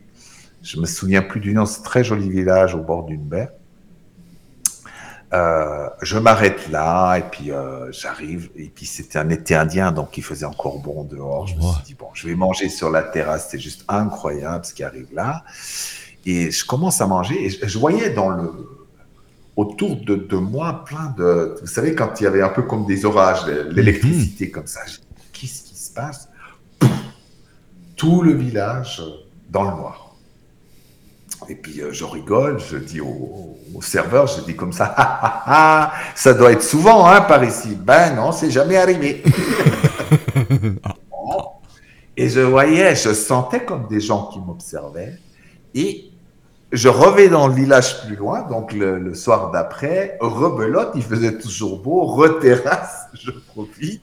[0.61, 3.49] je me souviens plus du nom, très joli village au bord d'une baie.
[5.33, 10.17] Euh, je m'arrête là et puis euh, j'arrive et puis c'était un été indien donc
[10.17, 11.47] il faisait encore bon dehors.
[11.47, 14.73] Je me suis dit bon, je vais manger sur la terrasse, c'est juste incroyable ce
[14.73, 15.43] qui arrive là.
[16.25, 18.76] Et je commence à manger et je, voyais dans le
[19.57, 22.85] autour de, de, moi plein de, vous savez quand il y avait un peu comme
[22.85, 24.51] des orages, l'électricité mhm.
[24.51, 24.81] comme ça.
[25.33, 26.29] Qu'est-ce qui se passe?
[27.95, 29.01] Tout le village
[29.49, 30.15] dans le noir.
[31.49, 36.51] Et puis euh, je rigole, je dis au, serveur, je dis comme ça, ça doit
[36.51, 37.75] être souvent hein, par ici.
[37.75, 39.23] Ben non, c'est jamais arrivé.
[42.17, 45.17] et je voyais, je sentais comme des gens qui m'observaient.
[45.73, 46.06] Et
[46.71, 51.81] je reviens dans le village plus loin, donc le, soir d'après, rebelote, il faisait toujours
[51.81, 54.01] beau, reterrasse, je profite.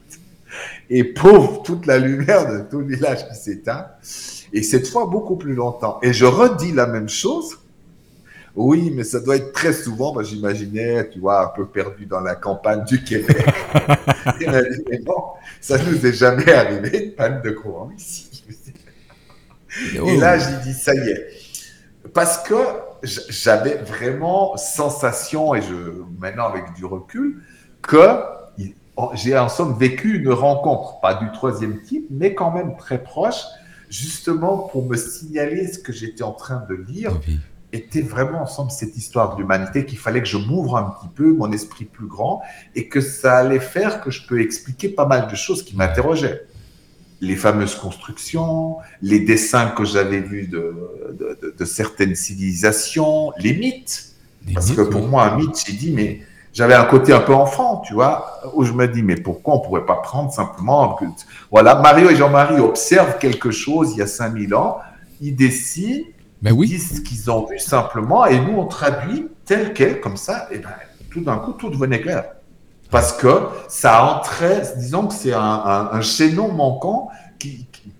[0.89, 3.87] Et pauvre, toute la lumière de tout le village qui s'éteint.
[4.53, 5.99] Et cette fois, beaucoup plus longtemps.
[6.03, 7.59] Et je redis la même chose.
[8.55, 10.23] Oui, mais ça doit être très souvent.
[10.23, 13.45] j'imaginais, tu vois, un peu perdu dans la campagne du Québec.
[14.41, 15.25] Mais non,
[15.61, 18.45] ça nous est jamais arrivé, panne de courant ici.
[20.07, 21.44] Et là, j'ai dit, ça y est.
[22.13, 22.55] Parce que
[23.03, 25.75] j'avais vraiment sensation, et je,
[26.19, 27.43] maintenant avec du recul,
[27.83, 28.21] que
[29.15, 33.43] j'ai en somme vécu une rencontre, pas du troisième type, mais quand même très proche,
[33.89, 37.13] justement pour me signaler ce que j'étais en train de lire.
[37.73, 41.33] Était vraiment ensemble cette histoire de l'humanité qu'il fallait que je m'ouvre un petit peu,
[41.33, 42.41] mon esprit plus grand,
[42.77, 46.47] et que ça allait faire que je peux expliquer pas mal de choses qui m'interrogeaient.
[47.21, 50.75] Les fameuses constructions, les dessins que j'avais vus de,
[51.57, 54.15] de, certaines civilisations, les mythes.
[54.53, 56.21] Parce que pour moi, un mythe, j'ai dit, mais
[56.55, 59.61] j'avais un côté un peu enfant, tu vois, où je me dis, mais pourquoi on
[59.61, 60.99] pourrait pas prendre simplement,
[61.51, 64.79] voilà, Mario et Jean-Marie observent quelque chose il y a 5000 ans,
[65.21, 66.05] ils dessinent,
[66.43, 66.69] mais oui.
[66.69, 70.47] ils disent ce qu'ils ont vu simplement, et nous on traduit tel quel, comme ça,
[70.53, 70.71] et ben,
[71.11, 72.25] tout d'un coup, tout devenait clair.
[72.91, 77.09] Parce que ça entrait, disons que c'est un, chaînon manquant
[77.39, 77.93] qui, qui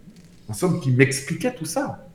[0.49, 2.07] en somme, qui m'expliquait tout ça.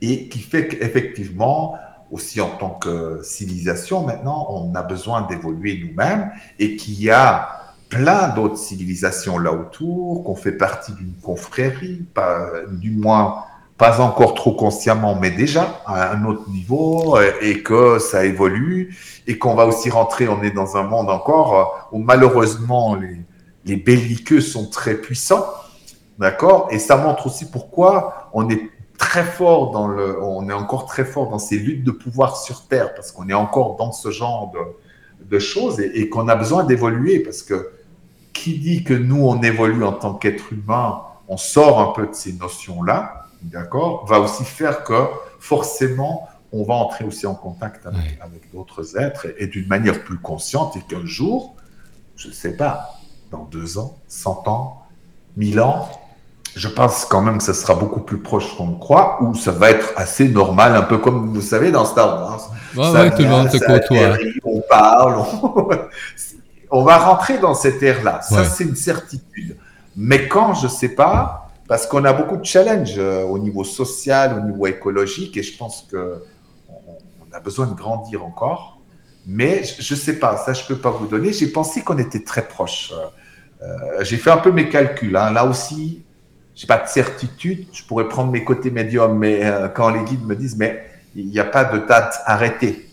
[0.00, 1.76] Et qui fait qu'effectivement,
[2.10, 7.48] aussi en tant que civilisation, maintenant, on a besoin d'évoluer nous-mêmes et qu'il y a
[7.88, 13.44] plein d'autres civilisations là autour, qu'on fait partie d'une confrérie, pas, du moins
[13.78, 19.38] pas encore trop consciemment, mais déjà à un autre niveau, et que ça évolue, et
[19.38, 23.20] qu'on va aussi rentrer, on est dans un monde encore où malheureusement les,
[23.64, 25.46] les belliqueux sont très puissants,
[26.18, 26.68] d'accord?
[26.72, 28.68] Et ça montre aussi pourquoi on est
[28.98, 32.66] très fort dans le, on est encore très fort dans ces luttes de pouvoir sur
[32.66, 36.64] Terre parce qu'on est encore dans ce genre de, de choses et, qu'on a besoin
[36.64, 37.70] d'évoluer parce que
[38.32, 42.14] qui dit que nous on évolue en tant qu'être humain, on sort un peu de
[42.14, 45.04] ces notions-là, d'accord, va aussi faire que
[45.38, 50.18] forcément on va entrer aussi en contact avec, avec d'autres êtres et, d'une manière plus
[50.18, 51.54] consciente et qu'un jour,
[52.16, 52.94] je ne sais pas,
[53.30, 54.86] dans deux ans, cent ans,
[55.36, 55.88] mille ans,
[56.56, 59.52] je pense quand même que ça sera beaucoup plus proche qu'on le croit, ou ça
[59.52, 62.50] va être assez normal, un peu comme vous savez dans Star Wars.
[62.76, 64.16] Ouais, tout le monde se côtoie.
[64.44, 65.24] On parle,
[66.70, 66.82] on...
[66.82, 68.22] va rentrer dans cette ère-là.
[68.22, 69.56] Ça, c'est une certitude.
[69.96, 74.38] Mais quand, je sais pas, parce qu'on a beaucoup de challenges euh, au niveau social,
[74.38, 76.24] au niveau écologique, et je pense que
[76.68, 78.80] on a besoin de grandir encore.
[79.26, 81.34] Mais je ne sais pas, ça je peux pas vous donner.
[81.34, 82.92] J'ai pensé qu'on était très proches.
[82.92, 83.04] Euh,
[83.62, 85.14] euh, j'ai fait un peu mes calculs.
[85.14, 85.30] Hein.
[85.32, 86.02] Là aussi,
[86.54, 87.66] j'ai pas de certitude.
[87.70, 89.42] Je pourrais prendre mes côtés médiums, mais
[89.74, 90.82] quand les guides me disent, mais
[91.14, 92.88] il n'y a pas de date arrêtée.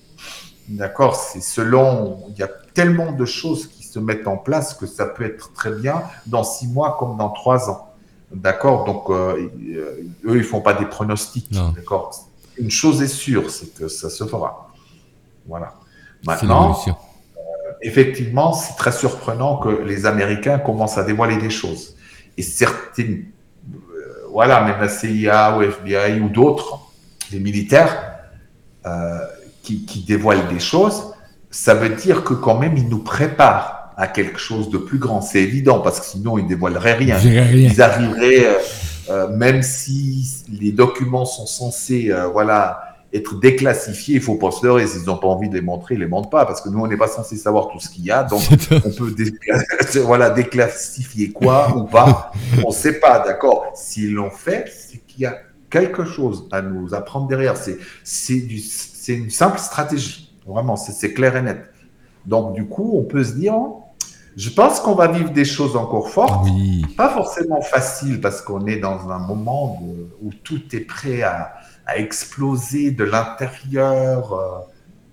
[0.67, 1.15] D'accord?
[1.15, 2.25] C'est selon.
[2.29, 5.53] Il y a tellement de choses qui se mettent en place que ça peut être
[5.53, 7.94] très bien dans six mois comme dans trois ans.
[8.35, 11.51] D'accord Donc, euh, euh, eux, ils font pas des pronostics.
[11.51, 12.11] D'accord
[12.57, 14.69] Une chose est sûre, c'est que ça se fera.
[15.47, 15.73] Voilà.
[16.25, 16.77] Maintenant,
[17.81, 21.95] effectivement, c'est très surprenant que les Américains commencent à dévoiler des choses.
[22.37, 23.25] Et certaines
[24.35, 26.79] voilà, même la CIA ou FBI ou d'autres,
[27.31, 28.17] les militaires,
[28.85, 29.19] euh,
[29.63, 31.13] qui, dévoilent des choses,
[31.49, 35.21] ça veut dire que quand même ils nous préparent à quelque chose de plus grand.
[35.21, 37.17] C'est évident parce que sinon ils dévoileraient rien.
[37.19, 38.53] Ils arriveraient, euh,
[39.09, 44.87] euh, même si les documents sont censés, voilà, être déclassifiés, il faut pas se leurrer.
[44.87, 46.87] S'ils n'ont pas envie de les montrer, ils les montrent pas, parce que nous, on
[46.87, 48.23] n'est pas censé savoir tout ce qu'il y a.
[48.23, 48.41] Donc,
[48.71, 49.15] on peut
[50.01, 52.31] voilà, déclassifier quoi ou pas.
[52.63, 53.71] On ne sait pas, d'accord.
[53.75, 55.37] S'ils l'ont fait, c'est qu'il y a
[55.69, 57.55] quelque chose à nous apprendre derrière.
[58.03, 58.37] C'est
[59.07, 60.33] une simple stratégie.
[60.45, 61.63] Vraiment, c'est clair et net.
[62.25, 63.55] Donc, du coup, on peut se dire,
[64.35, 66.47] je pense qu'on va vivre des choses encore fortes.
[66.97, 69.81] Pas forcément faciles, parce qu'on est dans un moment
[70.21, 71.55] où tout est prêt à
[71.85, 74.59] à exploser de l'intérieur, euh,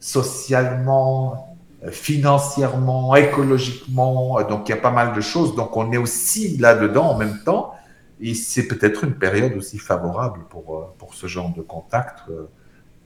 [0.00, 1.56] socialement,
[1.90, 4.42] financièrement, écologiquement.
[4.44, 5.54] Donc, il y a pas mal de choses.
[5.54, 7.74] Donc, on est aussi là-dedans en même temps.
[8.20, 12.20] Et c'est peut-être une période aussi favorable pour, pour ce genre de contact.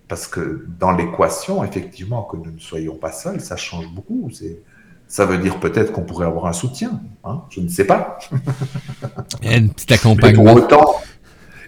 [0.09, 4.31] Parce que dans l'équation, effectivement, que nous ne soyons pas seuls, ça change beaucoup.
[5.09, 7.01] Ça veut dire peut-être qu'on pourrait avoir un soutien.
[7.25, 8.19] Hein je ne sais pas.
[9.45, 10.55] Un petit accompagnement.
[10.55, 11.01] pour autant,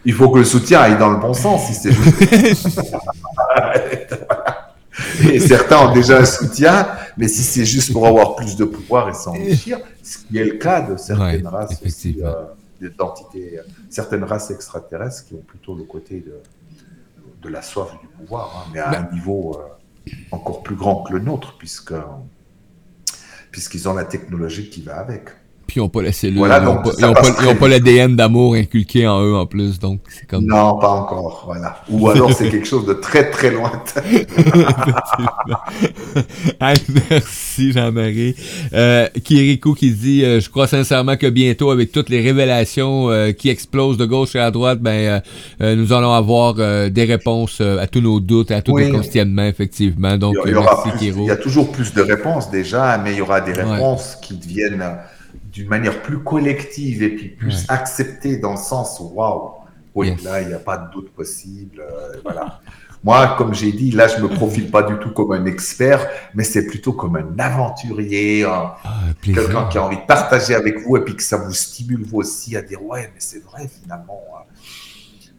[0.05, 1.66] il faut que le soutien aille dans le bon sens.
[1.66, 1.91] Si c'est
[5.32, 9.09] Et certains ont déjà un soutien, mais si c'est juste pour avoir plus de pouvoir
[9.09, 12.45] et s'enrichir, ce qui est le cas de certaines races euh,
[12.80, 13.61] d'identité,
[13.91, 16.41] certaines races extraterrestres qui ont plutôt le côté de,
[17.43, 21.12] de la soif du pouvoir, hein, mais à un niveau euh, encore plus grand que
[21.12, 21.95] le nôtre, puisque
[23.51, 25.30] puisqu'ils ont la technologie qui va avec.
[25.68, 29.44] Puis ils n'ont pas la cellule, ils n'ont pas, l'ADN d'amour inculqué en eux en
[29.44, 30.46] plus, donc c'est comme...
[30.46, 31.76] Non, pas encore, voilà.
[31.90, 34.00] Ou alors c'est quelque chose de très très lointain.
[37.10, 38.34] merci Jean-Marie.
[38.72, 43.32] Euh, Kiriko qui dit, euh, je crois sincèrement que bientôt, avec toutes les révélations euh,
[43.32, 45.20] qui explosent de gauche et à droite, ben
[45.60, 50.16] euh, nous allons avoir des réponses à tous nos doutes, à tous nos questionnements, effectivement.
[50.16, 53.20] Donc, il y, merci il y a toujours plus de réponses déjà, mais il y
[53.20, 54.82] aura des réponses qui deviennent
[55.59, 59.54] d'une manière plus collective et puis plus acceptée dans le sens waouh,
[59.96, 61.80] oui, là, il n'y a pas de doute possible.
[61.80, 62.61] Euh, voilà.
[63.04, 66.44] Moi, comme j'ai dit, là, je me profile pas du tout comme un expert, mais
[66.44, 68.76] c'est plutôt comme un aventurier, ah,
[69.20, 72.18] quelqu'un qui a envie de partager avec vous et puis que ça vous stimule vous
[72.18, 74.22] aussi à dire ouais, mais c'est vrai finalement.
[74.36, 74.42] Hein.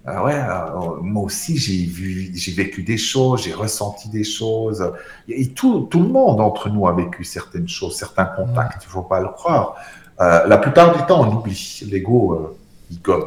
[0.05, 4.91] Ah ouais, euh, moi aussi j'ai vu, j'ai vécu des choses, j'ai ressenti des choses.
[5.27, 8.85] Et tout, tout, le monde entre nous a vécu certaines choses, certains contacts.
[8.85, 9.75] Il faut pas le croire.
[10.21, 11.81] Euh, la plupart du temps, on oublie.
[11.89, 12.57] L'ego, euh,
[12.91, 13.25] il gomme.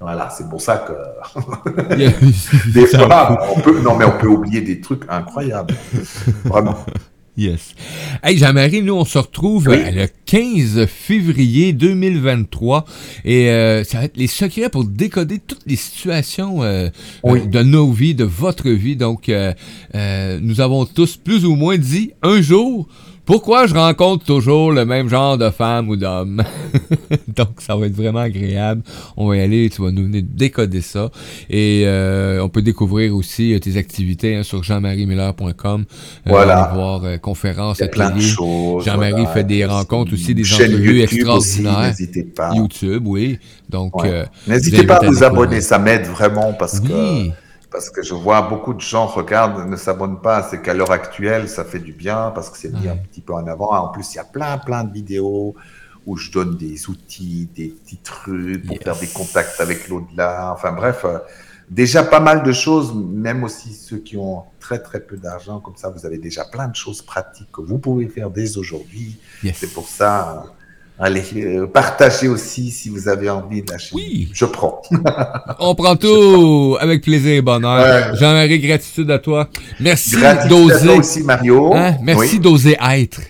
[0.00, 1.94] Voilà, c'est pour ça que
[2.72, 5.74] des fois, on peut, non mais on peut oublier des trucs incroyables,
[6.44, 6.76] vraiment.
[7.36, 7.74] Yes.
[8.22, 12.86] Hey, Jean-Marie, nous, on se retrouve le 15 février 2023
[13.26, 18.14] et euh, ça va être les secrets pour décoder toutes les situations de nos vies,
[18.14, 18.96] de votre vie.
[18.96, 19.30] Donc,
[19.94, 22.88] nous avons tous plus ou moins dit un jour,
[23.24, 26.42] pourquoi je rencontre toujours le même genre de femme ou d'homme?
[27.28, 28.82] Donc, ça va être vraiment agréable.
[29.16, 31.10] On va y aller, tu vas nous venir décoder ça.
[31.48, 35.84] Et euh, on peut découvrir aussi euh, tes activités hein, sur jean-marie-miller.com.
[35.84, 35.84] Euh,
[36.26, 36.70] voilà.
[36.74, 38.34] voir conférences, ateliers.
[38.84, 41.88] Jean-Marie fait des rencontres aussi, des entrevues extraordinaires.
[41.88, 42.54] N'hésitez pas.
[42.54, 43.38] YouTube, oui.
[43.68, 43.94] Donc,
[44.46, 47.30] n'hésitez pas à vous abonner, ça m'aide vraiment parce que
[47.70, 50.42] parce que je vois beaucoup de gens regardent, ne s'abonnent pas.
[50.42, 53.32] C'est qu'à l'heure actuelle, ça fait du bien parce que c'est mis un petit peu
[53.32, 53.70] en avant.
[53.72, 55.54] En plus, il y a plein, plein de vidéos
[56.06, 60.52] où je donne des outils, des petits trucs pour faire des contacts avec l'au-delà.
[60.52, 61.18] Enfin bref, euh,
[61.68, 65.76] déjà pas mal de choses, même aussi ceux qui ont très très peu d'argent, comme
[65.76, 69.20] ça, vous avez déjà plein de choses pratiques que vous pouvez faire dès aujourd'hui.
[69.54, 70.46] C'est pour ça
[71.02, 73.94] Allez, euh, partagez aussi si vous avez envie de lâcher.
[73.94, 74.28] Oui.
[74.34, 74.82] Je prends.
[75.58, 78.14] On prend tout avec plaisir et bonheur.
[78.16, 79.48] Jean-Marie, gratitude à toi.
[79.80, 80.90] Merci d'oser.
[80.90, 81.74] aussi, Mario.
[81.74, 81.96] Hein?
[82.02, 83.22] Merci d'oser être.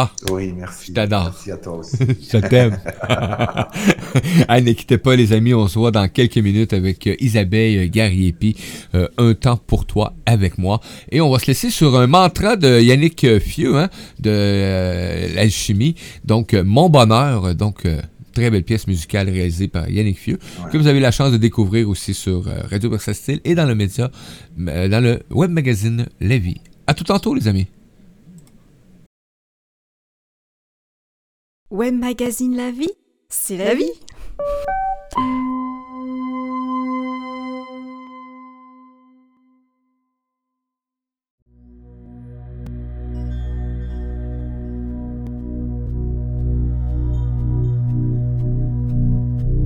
[0.00, 0.12] Ah.
[0.30, 0.86] Oui, merci.
[0.86, 1.24] Je t'adore.
[1.24, 1.96] Merci à toi aussi.
[2.32, 2.78] je t'aime.
[4.48, 5.52] Allez, ne quittez pas, les amis.
[5.54, 8.54] On se voit dans quelques minutes avec euh, Isabelle Gariepi.
[8.94, 10.80] Euh, un temps pour toi avec moi.
[11.10, 13.88] Et on va se laisser sur un mantra de Yannick Fieux, hein,
[14.20, 15.96] de euh, l'alchimie.
[16.24, 17.56] Donc, Mon bonheur.
[17.56, 17.84] Donc,
[18.32, 20.38] très belle pièce musicale réalisée par Yannick Fieux,
[20.70, 24.12] que vous avez la chance de découvrir aussi sur Radio Versatile et dans le média,
[24.56, 26.60] dans le web magazine La Vie.
[26.86, 27.66] À tout tantôt, les amis.
[31.70, 32.88] Web Magazine La Vie,
[33.28, 33.92] c'est la vie.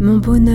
[0.01, 0.53] Mon bonheur